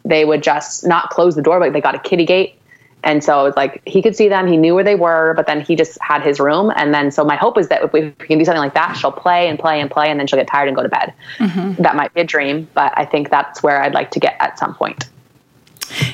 [0.03, 2.56] they would just not close the door, but they got a kitty gate.
[3.03, 5.45] And so it was like he could see them, he knew where they were, but
[5.45, 6.72] then he just had his room.
[6.76, 8.74] And then so my hope is that if we, if we can do something like
[8.74, 10.89] that, she'll play and play and play, and then she'll get tired and go to
[10.89, 11.14] bed.
[11.38, 11.84] Mm-hmm.
[11.84, 14.58] That might be a dream, but I think that's where I'd like to get at
[14.58, 15.06] some point.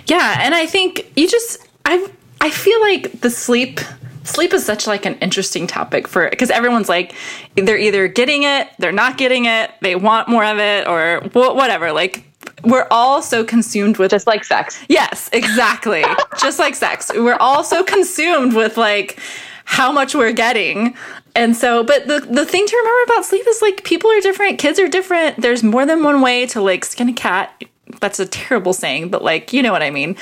[0.06, 2.10] Yeah, and I think you just I
[2.42, 3.80] I feel like the sleep
[4.24, 7.16] sleep is such like an interesting topic for because everyone's like
[7.56, 11.56] they're either getting it, they're not getting it, they want more of it or wh-
[11.56, 11.92] whatever.
[11.92, 12.26] Like
[12.64, 14.84] we're all so consumed with Just like sex.
[14.88, 16.04] Yes, exactly.
[16.40, 17.12] Just like sex.
[17.14, 19.20] We're all so consumed with like
[19.66, 20.96] how much we're getting.
[21.36, 24.60] And so, but the, the thing to remember about sleep is like people are different,
[24.60, 25.42] kids are different.
[25.42, 27.64] There's more than one way to like skin a cat.
[28.00, 30.16] That's a terrible saying, but like, you know what I mean.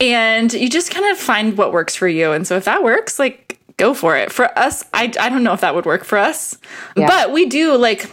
[0.00, 2.32] And you just kind of find what works for you.
[2.32, 4.32] And so if that works, like, go for it.
[4.32, 6.56] For us, I, I don't know if that would work for us,
[6.96, 7.06] Yeah.
[7.06, 8.10] but we do like,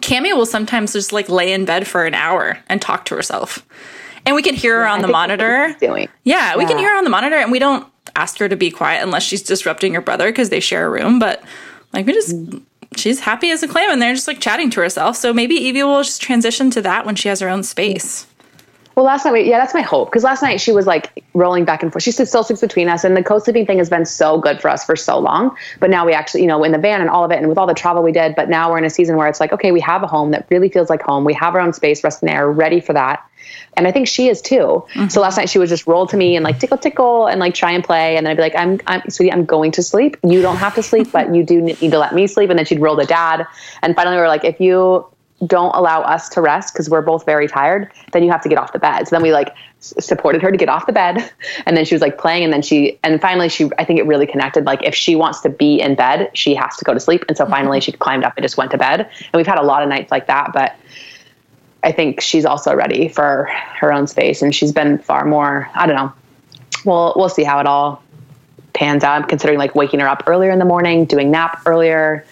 [0.00, 3.64] Cammy will sometimes just like lay in bed for an hour and talk to herself.
[4.26, 5.76] And we can hear her on I the think that's what monitor.
[5.80, 6.08] doing.
[6.24, 8.70] Yeah, we can hear her on the monitor and we don't ask her to be
[8.70, 11.18] quiet unless she's disrupting her brother because they share a room.
[11.18, 11.42] But
[11.92, 12.34] like we just
[12.96, 15.16] she's happy as a clam and they're just like chatting to herself.
[15.16, 18.26] So maybe Evie will just transition to that when she has her own space.
[18.98, 20.10] Well, last night, yeah, that's my hope.
[20.10, 22.02] Because last night she was like rolling back and forth.
[22.02, 24.84] She still sleeps between us, and the co-sleeping thing has been so good for us
[24.84, 25.56] for so long.
[25.78, 27.58] But now we actually, you know, in the van and all of it, and with
[27.58, 28.34] all the travel we did.
[28.34, 30.48] But now we're in a season where it's like, okay, we have a home that
[30.50, 31.22] really feels like home.
[31.24, 33.24] We have our own space, rest and air, ready for that.
[33.76, 34.56] And I think she is too.
[34.56, 35.20] So mm-hmm.
[35.20, 37.70] last night she would just roll to me and like tickle, tickle, and like try
[37.70, 38.16] and play.
[38.16, 40.16] And then I'd be like, I'm, I'm, sweetie, I'm going to sleep.
[40.22, 42.50] You don't have to sleep, but you do need to let me sleep.
[42.50, 43.46] And then she'd roll to dad.
[43.82, 45.06] And finally, we were like, if you
[45.46, 48.58] don't allow us to rest because we're both very tired, then you have to get
[48.58, 49.06] off the bed.
[49.06, 51.30] So then we like s- supported her to get off the bed.
[51.66, 52.44] And then she was like playing.
[52.44, 54.64] And then she, and finally she, I think it really connected.
[54.64, 57.24] Like if she wants to be in bed, she has to go to sleep.
[57.28, 57.52] And so mm-hmm.
[57.52, 59.00] finally she climbed up and just went to bed.
[59.00, 60.52] And we've had a lot of nights like that.
[60.52, 60.76] But
[61.82, 63.48] I think she's also ready for
[63.80, 64.42] her own space.
[64.42, 66.12] And she's been far more, I don't know.
[66.84, 68.02] We'll, we'll see how it all
[68.72, 69.22] pans out.
[69.22, 72.24] I'm considering like waking her up earlier in the morning, doing nap earlier.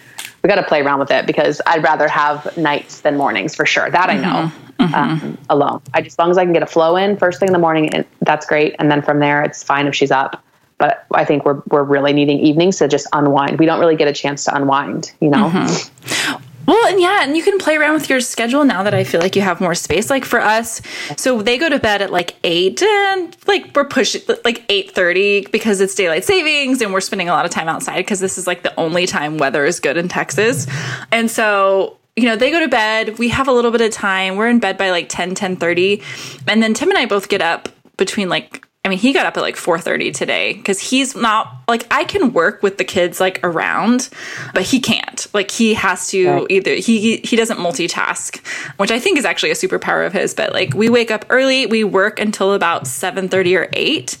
[0.43, 3.65] We got to play around with it because I'd rather have nights than mornings for
[3.65, 3.89] sure.
[3.89, 4.21] That I mm-hmm.
[4.23, 4.93] know mm-hmm.
[4.93, 5.81] Um, alone.
[5.93, 7.59] I just as long as I can get a flow in first thing in the
[7.59, 8.75] morning, and that's great.
[8.79, 10.43] And then from there, it's fine if she's up.
[10.77, 13.57] But I think we're we're really needing evenings to just unwind.
[13.57, 15.49] We don't really get a chance to unwind, you know.
[15.49, 16.43] Mm-hmm.
[16.67, 19.21] Well, and yeah, and you can play around with your schedule now that I feel
[19.21, 20.09] like you have more space.
[20.09, 20.81] Like for us,
[21.15, 25.47] so they go to bed at like eight, and like we're pushing like eight thirty
[25.47, 28.47] because it's daylight savings, and we're spending a lot of time outside because this is
[28.47, 30.67] like the only time weather is good in Texas,
[31.11, 33.17] and so you know they go to bed.
[33.17, 34.35] We have a little bit of time.
[34.35, 36.01] We're in bed by like 10, 10 30
[36.47, 39.35] and then Tim and I both get up between like I mean, he got up
[39.35, 43.41] at like 4:30 today because he's not like I can work with the kids like
[43.43, 44.07] around,
[44.53, 45.27] but he can't.
[45.33, 46.45] Like he has to Right.
[46.49, 48.39] either he he doesn't multitask,
[48.77, 50.33] which I think is actually a superpower of his.
[50.33, 54.17] But like we wake up early, we work until about 7:30 or 8,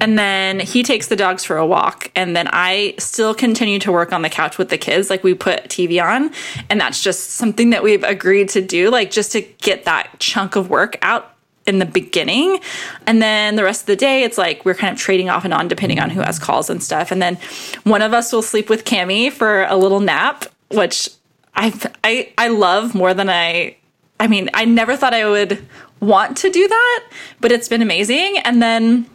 [0.00, 3.92] and then he takes the dogs for a walk, and then I still continue to
[3.92, 5.08] work on the couch with the kids.
[5.08, 6.32] Like we put TV on,
[6.68, 10.56] and that's just something that we've agreed to do, like just to get that chunk
[10.56, 11.30] of work out
[11.66, 12.60] in the beginning.
[13.06, 15.54] And then the rest of the day, it's like we're kind of trading off and
[15.54, 17.10] on depending on who has calls and stuff.
[17.10, 17.36] And then
[17.84, 21.10] one of us will sleep with Cami for a little nap, which
[21.54, 23.76] I I I love more than I
[24.18, 25.66] I mean, I never thought I would
[26.00, 27.08] want to do that,
[27.40, 28.38] but it's been amazing.
[28.38, 29.06] And then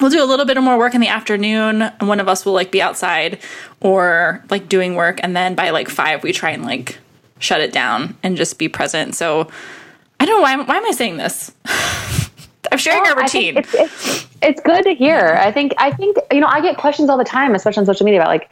[0.00, 2.46] we'll do a little bit of more work in the afternoon and one of us
[2.46, 3.38] will like be outside
[3.80, 6.98] or like doing work and then by like 5 we try and like
[7.40, 9.14] shut it down and just be present.
[9.14, 9.48] So
[10.20, 11.52] I don't know why why am I saying this?
[12.70, 13.56] I'm sharing Well, our routine.
[13.56, 15.38] It's, it's, it's good to hear.
[15.40, 18.04] I think I think you know I get questions all the time, especially on social
[18.04, 18.50] media about like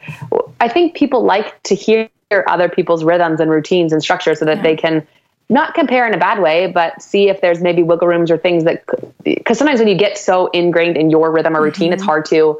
[0.59, 2.09] I think people like to hear
[2.47, 5.05] other people's rhythms and routines and structures so that they can
[5.49, 8.65] not compare in a bad way, but see if there's maybe wiggle rooms or things
[8.65, 8.83] that
[9.23, 12.09] because sometimes when you get so ingrained in your rhythm or routine, it's mm-hmm.
[12.09, 12.59] hard to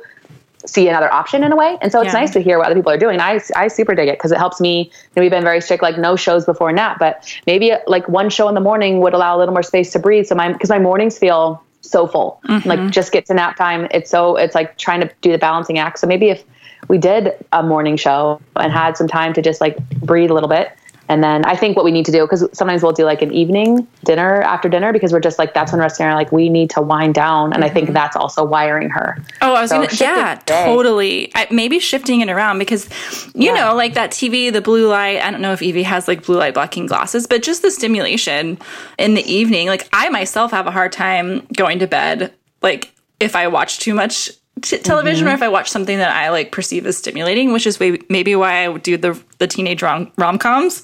[0.65, 1.77] see another option in a way.
[1.81, 2.19] And so it's Yeah.
[2.19, 3.19] nice to hear what other people are doing.
[3.19, 4.79] I, I super dig it because it helps me.
[4.79, 8.29] You know, we've been very strict, like no shows before nap, but maybe like one
[8.29, 10.25] show in the morning would allow a little more space to breathe.
[10.25, 12.67] So my, because my mornings feel so full, mm-hmm.
[12.67, 13.87] like just get to nap time.
[13.91, 15.99] It's so, it's like trying to do the balancing act.
[15.99, 16.43] So maybe if
[16.87, 20.49] we did a morning show and had some time to just like breathe a little
[20.49, 20.71] bit.
[21.09, 23.31] And then I think what we need to do, because sometimes we'll do like an
[23.33, 26.31] evening dinner after dinner, because we're just like, that's when Rusty and I are like,
[26.31, 27.53] we need to wind down.
[27.53, 27.93] And I think mm-hmm.
[27.93, 29.17] that's also wiring her.
[29.41, 31.31] Oh, I was So gonna, yeah, totally.
[31.33, 32.89] I, maybe shifting it around because,
[33.33, 33.55] you Yeah.
[33.55, 35.21] know, like that TV, the blue light.
[35.21, 38.57] I don't know if Evie has like blue light blocking glasses, but just the stimulation
[38.97, 39.67] in the evening.
[39.67, 42.33] Like I myself have a hard time going to bed.
[42.61, 44.29] Like if I watch too much
[44.61, 45.31] t- television Mm-hmm.
[45.33, 48.35] or if I watch something that I like perceive as stimulating, which is way- maybe
[48.35, 50.83] why I would do the the teenage rom rom coms.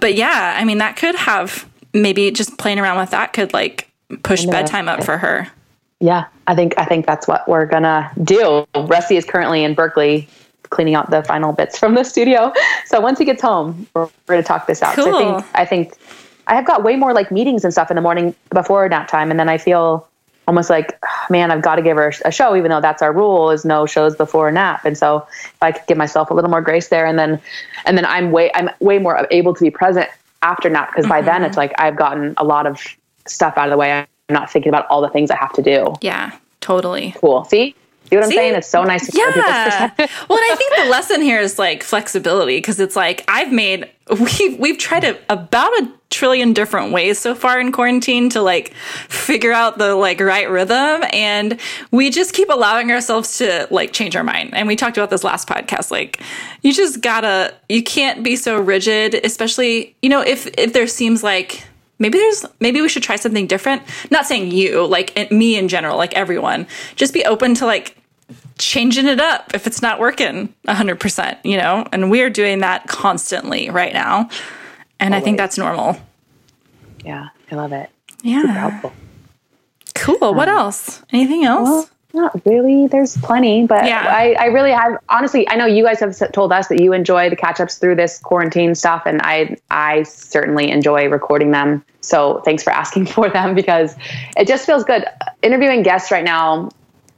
[0.00, 3.90] But yeah, I mean that could have maybe just playing around with that could like
[4.22, 5.48] push bedtime up for her.
[6.00, 8.66] Yeah, I think I think that's what we're gonna do.
[8.76, 10.28] Rusty is currently in Berkeley
[10.70, 12.52] cleaning out the final bits from the studio.
[12.86, 14.94] So once he gets home, we're, we're gonna talk this out.
[14.94, 15.40] So I Cool.
[15.40, 15.94] think I think
[16.46, 19.30] I have got way more like meetings and stuff in the morning before nap time,
[19.30, 20.07] and then I feel
[20.48, 23.12] almost like, "Ah, man, I've got to give her a show, even though that's our
[23.12, 24.84] rule is no shows before nap.
[24.84, 27.40] And so if I could give myself a little more grace there, and then
[27.84, 30.08] and then I'm way I'm way more able to be present
[30.42, 32.80] after nap because by then it's like I've gotten a lot of
[33.26, 33.92] stuff out of the way.
[33.92, 37.14] I'm not thinking about all the things I have to do Yeah, totally.
[37.18, 37.44] cool.
[37.44, 37.74] See?
[38.08, 38.36] See what I'm See?
[38.36, 38.54] saying?
[38.54, 39.90] It's so nice to Yeah.
[39.98, 43.88] well, and I think the lesson here is like flexibility because it's like I've made
[44.18, 48.72] we've we've tried it about a trillion different ways so far in quarantine to like
[49.08, 54.16] figure out the like right rhythm and we just keep allowing ourselves to like change
[54.16, 54.54] our mind.
[54.54, 56.20] And we talked about this last podcast like
[56.62, 60.86] you just got to you can't be so rigid especially you know if if there
[60.86, 61.62] seems like
[61.98, 65.98] maybe there's maybe we should try something different not saying you like me in general
[65.98, 67.96] like everyone just be open to like
[68.58, 71.86] changing it up if it's not working 100%, you know?
[71.92, 74.28] And we're doing that constantly right now.
[75.00, 75.96] And I think that's normal.
[77.04, 77.88] Yeah, I love it.
[78.22, 78.46] Yeah.
[78.46, 78.92] Helpful.
[79.94, 80.34] Cool.
[80.34, 81.02] What um, else?
[81.12, 81.88] Anything else?
[82.14, 82.86] Not really.
[82.86, 84.06] There's plenty, but Yeah.
[84.08, 85.48] I, I really have honestly.
[85.48, 88.18] I know you guys have told us that you enjoy the catch ups through this
[88.18, 91.84] quarantine stuff, and I I certainly enjoy recording them.
[92.00, 93.94] So thanks for asking for them because
[94.36, 95.04] it just feels good.
[95.42, 96.70] Interviewing guests right now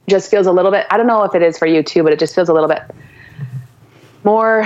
[0.07, 0.87] just feels a little bit.
[0.89, 2.69] I don't know if it is for you too, but it just feels a little
[2.69, 2.81] bit
[4.23, 4.65] more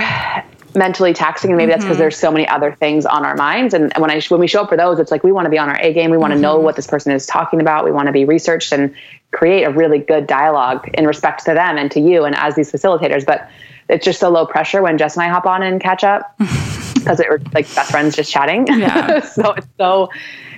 [0.74, 1.50] mentally taxing.
[1.50, 2.02] And maybe that's because mm-hmm.
[2.02, 3.72] there's so many other things on our minds.
[3.74, 5.58] And when i when we show up for those it's like we want to be
[5.58, 6.10] on our a game.
[6.10, 6.64] We want to know mm-hmm.
[6.64, 7.84] what this person is talking about.
[7.84, 8.94] We want to be researched and
[9.30, 12.70] create a really good dialogue in respect to them and to you and as these
[12.70, 13.24] facilitators.
[13.24, 13.48] But
[13.88, 16.34] it's just so low pressure when jess and i hop on and catch up
[17.06, 18.66] because it we're like best friends just chatting.
[18.76, 19.20] Yeah.
[19.20, 20.10] so it's so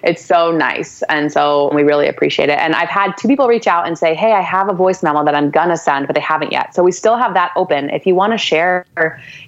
[0.03, 1.03] it's so nice.
[1.09, 2.59] And so we really appreciate it.
[2.59, 5.24] And i've had two people reach out and say hey i have a voice memo
[5.24, 6.74] that i'm gonna send but they haven't yet.
[6.74, 7.90] So we still have that open.
[7.90, 8.86] If you want to share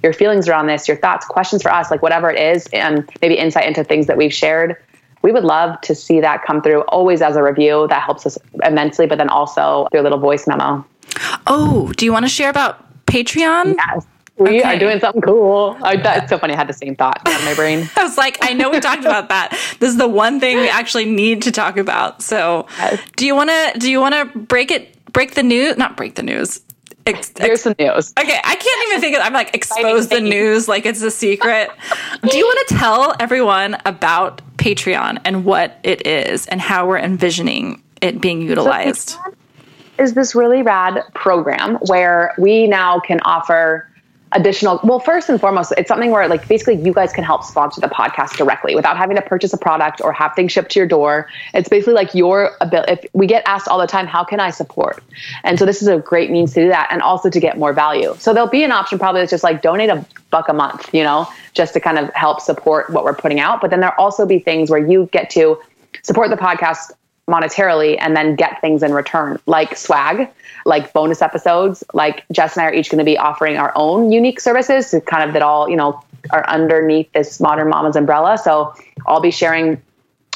[0.03, 3.35] your feelings around this your thoughts questions for us like whatever it is and maybe
[3.37, 4.77] insight into things that we've shared
[5.23, 8.39] we would love to see that come through always as a review that helps us
[8.65, 10.85] immensely but then also through a little voice memo.
[11.47, 13.75] Oh, do you want to share about Patreon?
[13.77, 14.07] yes
[14.41, 14.63] we Okay.
[14.77, 17.55] are doing something cool I, that's so funny i had the same thought in my
[17.55, 19.51] brain I was like, I know we talked about that.
[19.79, 22.23] This is the one thing we actually need to talk about.
[22.23, 23.01] So, Yes.
[23.17, 25.77] do you want to do you want to break it break the news?
[25.77, 26.61] Not break the news.
[27.07, 30.67] Ex- here's some news Okay, I can't even think of I'm like expose the news
[30.69, 31.71] like it's a secret.
[32.29, 36.99] Do you want to tell everyone about Patreon and what it is and how we're
[36.99, 39.17] envisioning it being utilized?
[39.99, 43.87] is this really rad program where we now can offer
[44.33, 47.81] additional well first and foremost it's something where like basically you guys can help sponsor
[47.81, 50.87] the podcast directly without having to purchase a product or have things shipped to your
[50.87, 51.29] door.
[51.53, 54.51] It's basically like your ability if we get asked all the time how can i
[54.51, 55.03] support?
[55.43, 57.73] And so this is a great means to do that and also to get more
[57.73, 58.15] value.
[58.19, 61.03] So there'll be an option probably that's just like donate a buck a month you
[61.03, 63.61] know just to kind of help support what we're putting out.
[63.61, 65.61] But then there'll also be things where you get to
[66.03, 66.93] support the podcast
[67.31, 70.29] monetarily and then get things in return, like swag,
[70.67, 71.85] like bonus episodes.
[71.95, 75.01] Like Jess and I are each going to be offering our own unique services to
[75.01, 78.37] kind of that all, you know, are underneath this Modern Mamas umbrella.
[78.37, 78.75] So
[79.07, 79.81] I'll be sharing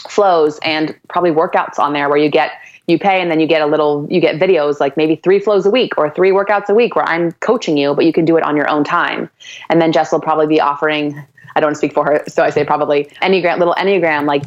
[0.08, 2.52] flows and probably workouts on there where you get
[2.86, 5.64] you pay and then you get a little you get videos like maybe three flows
[5.64, 8.36] a week or three workouts a week where i'm coaching you but you can do
[8.36, 9.30] it on your own time
[9.70, 11.24] and then jess will probably be offering
[11.56, 14.42] I don't speak for her, so I say probably Enneagram, little Enneagram, like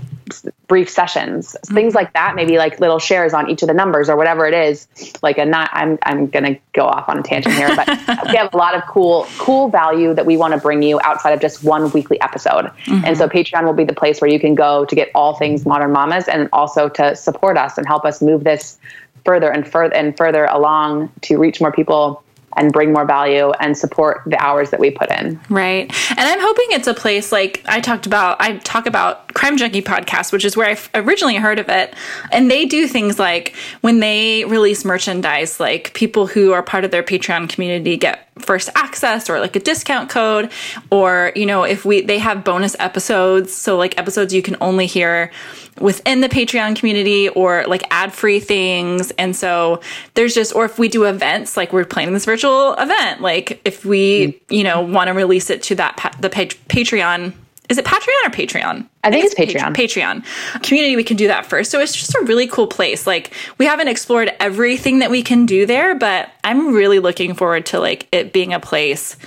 [0.68, 1.76] brief sessions, mm-hmm.
[1.76, 2.36] things like that.
[2.36, 4.88] Maybe like little shares on each of the numbers or whatever it is.
[5.22, 8.54] Like a not, I'm I'm gonna go off on a tangent here, but we have
[8.54, 11.64] a lot of cool cool value that we want to bring you outside of just
[11.64, 12.66] one weekly episode.
[12.86, 13.06] Mm-hmm.
[13.06, 15.66] And so Patreon will be the place where you can go to get all things
[15.66, 18.78] Modern Mamas and also to support us and help us move this
[19.26, 22.24] further and further and further along to reach more people
[22.58, 25.40] and bring more value and support the hours that we put in.
[25.50, 25.84] Right.
[26.10, 29.82] And I'm hoping it's a place like I talked about, I talk about Crime Junkie
[29.82, 31.94] podcast, which is where I originally heard of it.
[32.32, 36.92] And they do things like when they release merchandise, like people who are part of
[36.92, 40.52] their Patreon community get first access or like a discount code
[40.92, 44.86] or you know if we they have bonus episodes so like episodes you can only
[44.86, 45.32] hear
[45.80, 49.12] within the Patreon community or like ad free things.
[49.12, 49.82] And so
[50.14, 53.86] there's just, or if we do events, like we're planning this virtual event, like if
[53.86, 54.40] we, mm.
[54.50, 57.34] you know, want to release it to that, the Patreon.
[57.70, 58.88] Is it Patreon or Patreon?
[59.04, 59.76] I think, I think it's, Patreon.
[59.76, 60.96] Patreon community.
[60.96, 61.70] We can do that first.
[61.70, 63.06] So it's just a really cool place.
[63.06, 67.66] Like we haven't explored everything that we can do there, but I'm really looking forward
[67.68, 69.18] to like it being a place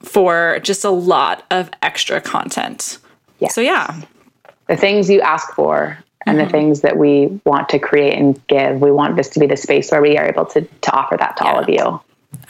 [0.00, 2.98] for just a lot of extra content.
[3.38, 3.48] Yeah.
[3.48, 4.02] So yeah,
[4.68, 6.46] the things you ask for and mm-hmm.
[6.46, 8.80] the things that we want to create and give.
[8.80, 11.36] We want this to be the space where we are able to to offer that
[11.38, 11.50] to yeah.
[11.50, 12.00] all of you.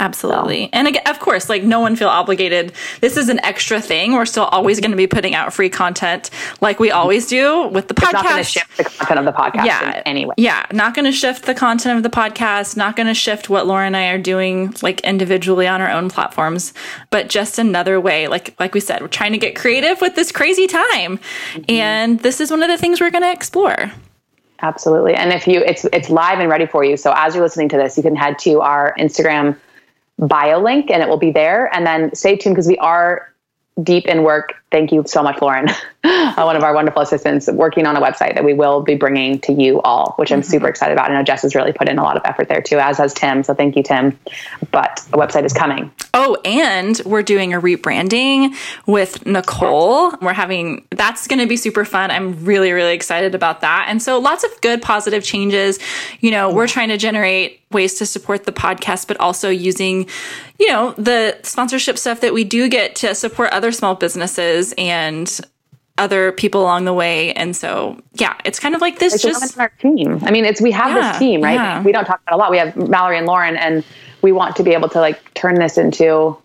[0.02, 0.64] Absolutely.
[0.64, 0.70] So.
[0.72, 2.72] And again, of course, like no one feel obligated.
[3.00, 4.14] This is an extra thing.
[4.14, 6.30] We're still always going to be putting out free content
[6.60, 8.04] like we always do with the podcast.
[8.04, 10.34] It's not going to shift the content of the podcast yeah, anyway.
[10.36, 13.66] Yeah, not going to shift the content of the podcast, not going to shift what
[13.66, 16.74] Laura and I are doing like individually on our own platforms,
[17.10, 18.26] but just another way.
[18.26, 21.18] Like like we said, we're trying to get creative with this crazy time.
[21.18, 21.70] Mm-hmm.
[21.70, 23.92] And this is one of the things we're going to explore.
[24.62, 25.14] Absolutely.
[25.14, 26.96] And if you it's it's live and ready for you.
[26.96, 29.56] So as you're listening to this, you can head to our Instagram
[30.22, 31.74] bio link and it will be there.
[31.74, 33.32] And then stay tuned because we are
[33.82, 34.54] deep in work.
[34.72, 35.68] Thank you so much, Lauren,
[36.02, 39.52] one of our wonderful assistants, working on a website that we will be bringing to
[39.52, 40.50] you all, which I'm mm-hmm.
[40.50, 41.10] super excited about.
[41.10, 43.12] I know Jess has really put in a lot of effort there too, as has
[43.12, 43.44] Tim.
[43.44, 44.18] So thank you, Tim.
[44.70, 45.92] But the website is coming.
[46.14, 48.54] Oh, and we're doing a rebranding
[48.86, 50.12] with Nicole.
[50.22, 52.10] We're having that's going to be super fun.
[52.10, 53.86] I'm really, really excited about that.
[53.88, 55.78] And so lots of good, positive changes.
[56.20, 60.08] You know, we're trying to generate ways to support the podcast, but also using,
[60.58, 65.40] you know, the sponsorship stuff that we do get to support other small businesses and
[65.98, 67.32] other people along the way.
[67.32, 70.20] And so, yeah, it's kind of like this it's just our team.
[70.22, 71.54] I mean, it's we have yeah, this team, right?
[71.54, 71.82] Yeah.
[71.82, 72.50] We don't talk about a lot.
[72.50, 73.84] We have Mallory and Lauren, and
[74.22, 76.38] we want to be able to like turn this into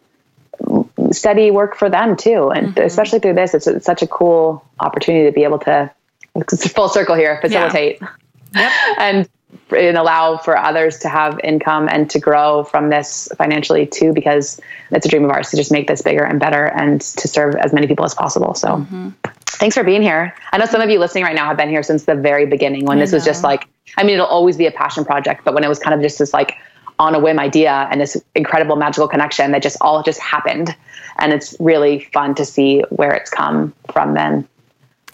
[1.11, 2.49] steady work for them too.
[2.49, 2.81] And mm-hmm.
[2.81, 5.91] especially through this, it's, it's, such a cool opportunity to be able to
[6.35, 7.99] it's a full circle here, facilitate.
[8.01, 8.09] Yeah.
[8.55, 8.71] Yep.
[8.99, 9.29] and
[9.71, 14.59] and allow for others to have income and to grow from this financially too because
[14.91, 17.55] it's a dream of ours to just make this bigger and better and to serve
[17.55, 19.09] as many people as possible so mm-hmm.
[19.45, 21.83] thanks for being here i know some of you listening right now have been here
[21.83, 23.17] since the very beginning when I this know.
[23.17, 23.67] was just like
[23.97, 26.19] i mean it'll always be a passion project but when it was kind of just
[26.19, 26.55] this like
[26.99, 30.75] on a whim idea and this incredible magical connection that just all just happened
[31.19, 34.47] and it's really fun to see where it's come from then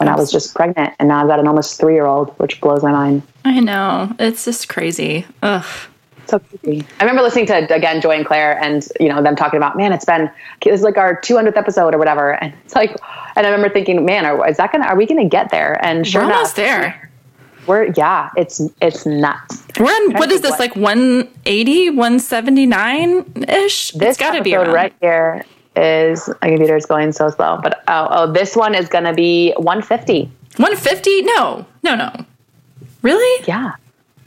[0.04, 2.60] when I was just pregnant, and now I've got an almost three year old, which
[2.60, 3.24] blows my mind.
[3.46, 5.26] I know it's just crazy.
[5.42, 5.66] Ugh.
[6.26, 6.86] So crazy.
[7.00, 9.94] I remember listening to again Joy and Claire, and you know them talking about, man,
[9.94, 10.30] it's been
[10.62, 12.92] this is like our 200th episode or whatever, and it's like,
[13.38, 15.84] and I remember thinking, man, are, is that gonna are we gonna get there?
[15.86, 17.10] And sure we're enough, almost there.
[17.66, 19.64] We're yeah, it's it's nuts.
[19.80, 23.92] We're on what is this what, like 180, 179 ish?
[23.92, 24.74] This it's got to be around.
[24.74, 25.46] right here
[25.76, 27.60] is my computer is going so slow.
[27.62, 30.24] But oh, oh this one is going to be 150.
[30.58, 31.22] 150?
[31.24, 32.26] No, no, no.
[33.02, 33.46] Really?
[33.48, 33.74] Yeah.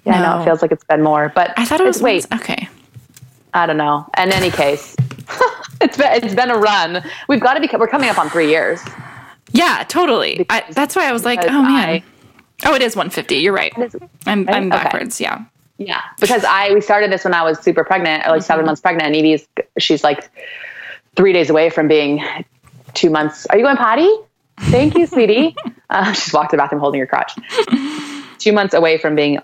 [0.05, 0.37] Yeah, no.
[0.37, 1.33] no, it feels like it's been more.
[1.35, 2.27] But I thought it was wait.
[2.33, 2.69] Okay.
[3.55, 4.07] I don't know.
[4.17, 4.95] In any case,
[5.81, 7.03] it's been it's been a run.
[7.29, 7.69] We've got to be.
[7.77, 8.81] We're coming up on three years.
[9.53, 10.47] Yeah, totally.
[10.51, 11.89] I, that's why I was like, oh man.
[11.89, 12.05] I,
[12.65, 13.37] oh, it is 150.
[13.37, 13.73] You're right.
[14.27, 15.21] I'm, I'm backwards.
[15.21, 15.25] Okay.
[15.25, 15.45] Yeah.
[15.79, 18.41] Yeah, because I we started this when I was super pregnant, like mm-hmm.
[18.41, 19.47] seven months pregnant, and Evie's
[19.79, 20.31] she's like
[21.17, 22.23] three days away from being
[22.95, 23.47] two months.
[23.47, 24.11] Are you going potty?
[24.59, 25.57] Thank you, sweetie.
[25.91, 27.33] uh, she's walked to the bathroom holding her crotch.
[28.39, 29.39] two months away from being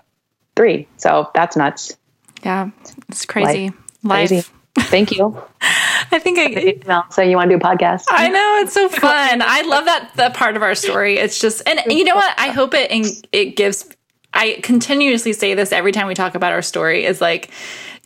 [0.55, 0.87] three.
[0.97, 1.97] So that's nuts.
[2.43, 2.69] Yeah,
[3.09, 3.71] it's crazy.
[4.03, 4.51] Life.
[4.75, 5.41] Thank you.
[5.61, 8.05] I think I so you want to do a podcast.
[8.09, 9.41] I know it's so fun.
[9.41, 11.17] I love that that part of our story.
[11.17, 12.33] It's just and you know what?
[12.37, 12.91] I hope it
[13.31, 13.89] it gives
[14.33, 17.49] I continuously say this every time we talk about our story is like,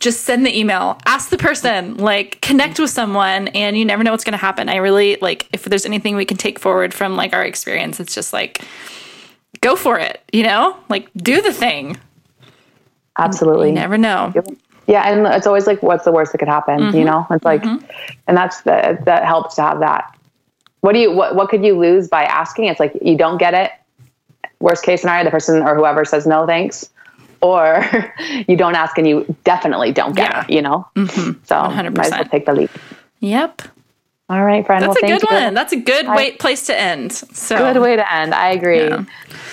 [0.00, 4.12] just send the email, ask the person, like connect with someone, and you never know
[4.12, 4.68] what's going to happen.
[4.68, 8.14] I really like if there's anything we can take forward from like our experience, it's
[8.14, 8.64] just like
[9.60, 11.98] go for it, you know, like do the thing.
[13.18, 13.68] Absolutely.
[13.68, 14.32] You never know.
[14.86, 16.78] Yeah, and it's always like, what's the worst that could happen?
[16.78, 17.04] You mm-hmm.
[17.04, 17.84] know, it's like, mm-hmm.
[18.26, 20.16] and that's the that helps to have that.
[20.80, 22.66] What do you what what could you lose by asking?
[22.66, 23.72] It's like you don't get it.
[24.60, 26.90] Worst case scenario, the person or whoever says no thanks,
[27.40, 27.84] or
[28.48, 30.44] you don't ask and you definitely don't get Yeah.
[30.44, 30.50] it.
[30.50, 31.44] You know, mm-hmm.
[31.44, 32.70] so might as well take the leap.
[33.20, 33.62] Yep.
[34.30, 34.82] All right, friend.
[34.82, 35.54] That's well, a good one.
[35.54, 37.12] That's a good wait place to end.
[37.12, 38.34] So Good way to end.
[38.34, 38.80] I agree.
[38.80, 39.04] Yeah.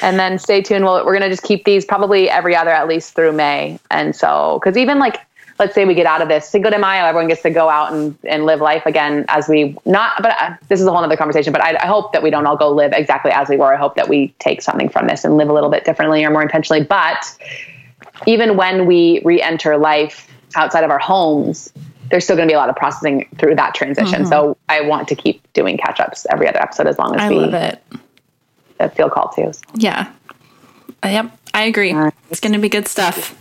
[0.01, 0.83] And then stay tuned.
[0.83, 3.79] We'll, we're going to just keep these probably every other at least through May.
[3.89, 5.24] And so, because even like,
[5.59, 7.93] let's say we get out of this Cinco de Mayo, everyone gets to go out
[7.93, 11.17] and, and live life again as we not, but uh, this is a whole other
[11.17, 11.53] conversation.
[11.53, 13.73] But I, I hope that we don't all go live exactly as we were.
[13.73, 16.29] I hope that we take something from this and live a little bit differently or
[16.29, 16.83] more intentionally.
[16.83, 17.25] But
[18.25, 21.71] even when we re enter life outside of our homes,
[22.09, 24.25] there's still going to be a lot of processing through that transition.
[24.25, 27.29] So I want to keep doing catch ups every other episode as long as I
[27.29, 28.93] we love it.
[28.95, 29.53] feel called to.
[29.53, 29.61] So.
[29.75, 30.11] Yeah.
[31.03, 31.39] Uh, Yep.
[31.55, 31.93] I agree.
[31.93, 32.13] right.
[32.29, 33.33] It's going to be good stuff.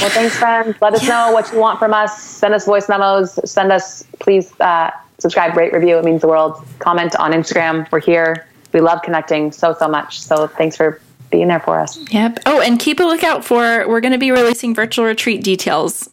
[0.00, 0.76] Well, thanks, friends.
[0.80, 2.20] Let us know what you want from us.
[2.20, 3.38] Send us voice memos.
[3.48, 5.98] Send us, please, uh, subscribe, rate, review.
[5.98, 6.66] It means the world.
[6.78, 7.90] Comment on Instagram.
[7.92, 8.46] We're here.
[8.72, 10.20] We love connecting so, so much.
[10.20, 11.98] So thanks for being there for us.
[12.10, 12.40] Yep.
[12.46, 16.08] Oh, and keep a lookout for we're going to be releasing virtual retreat details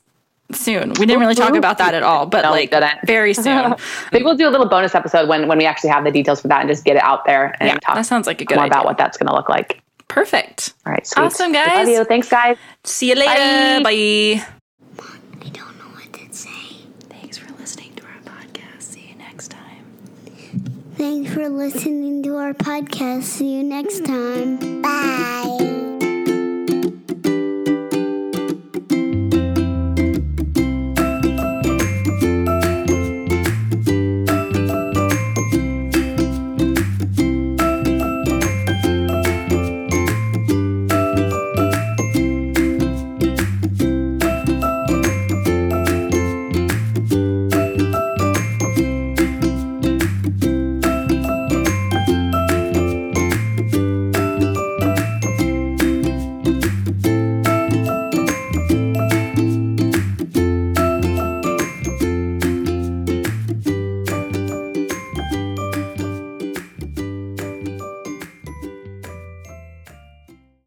[0.52, 0.90] soon.
[1.00, 2.72] We didn't really talk about that at all, but No, like
[3.06, 3.74] very soon.
[4.12, 6.50] Maybe we'll do a little bonus episode when, when we actually have the details for
[6.50, 8.56] that and just get it out there and Yeah, talk that sounds like a good
[8.56, 8.74] more idea.
[8.74, 9.82] about what that's going to look like.
[10.12, 10.74] Perfect.
[10.86, 11.24] All right, sweet.
[11.24, 11.88] Awesome, Love guys.
[11.88, 12.04] you.
[12.04, 12.58] Thanks, guys.
[12.84, 13.82] See you later.
[13.82, 14.44] Bye.
[15.42, 16.50] I don't know what to say.
[17.10, 18.82] Thanks for listening to our podcast.
[18.82, 19.86] See you next time.
[20.98, 23.24] Thanks for listening to our podcast.
[23.24, 24.82] See you next time.
[24.82, 25.98] Bye.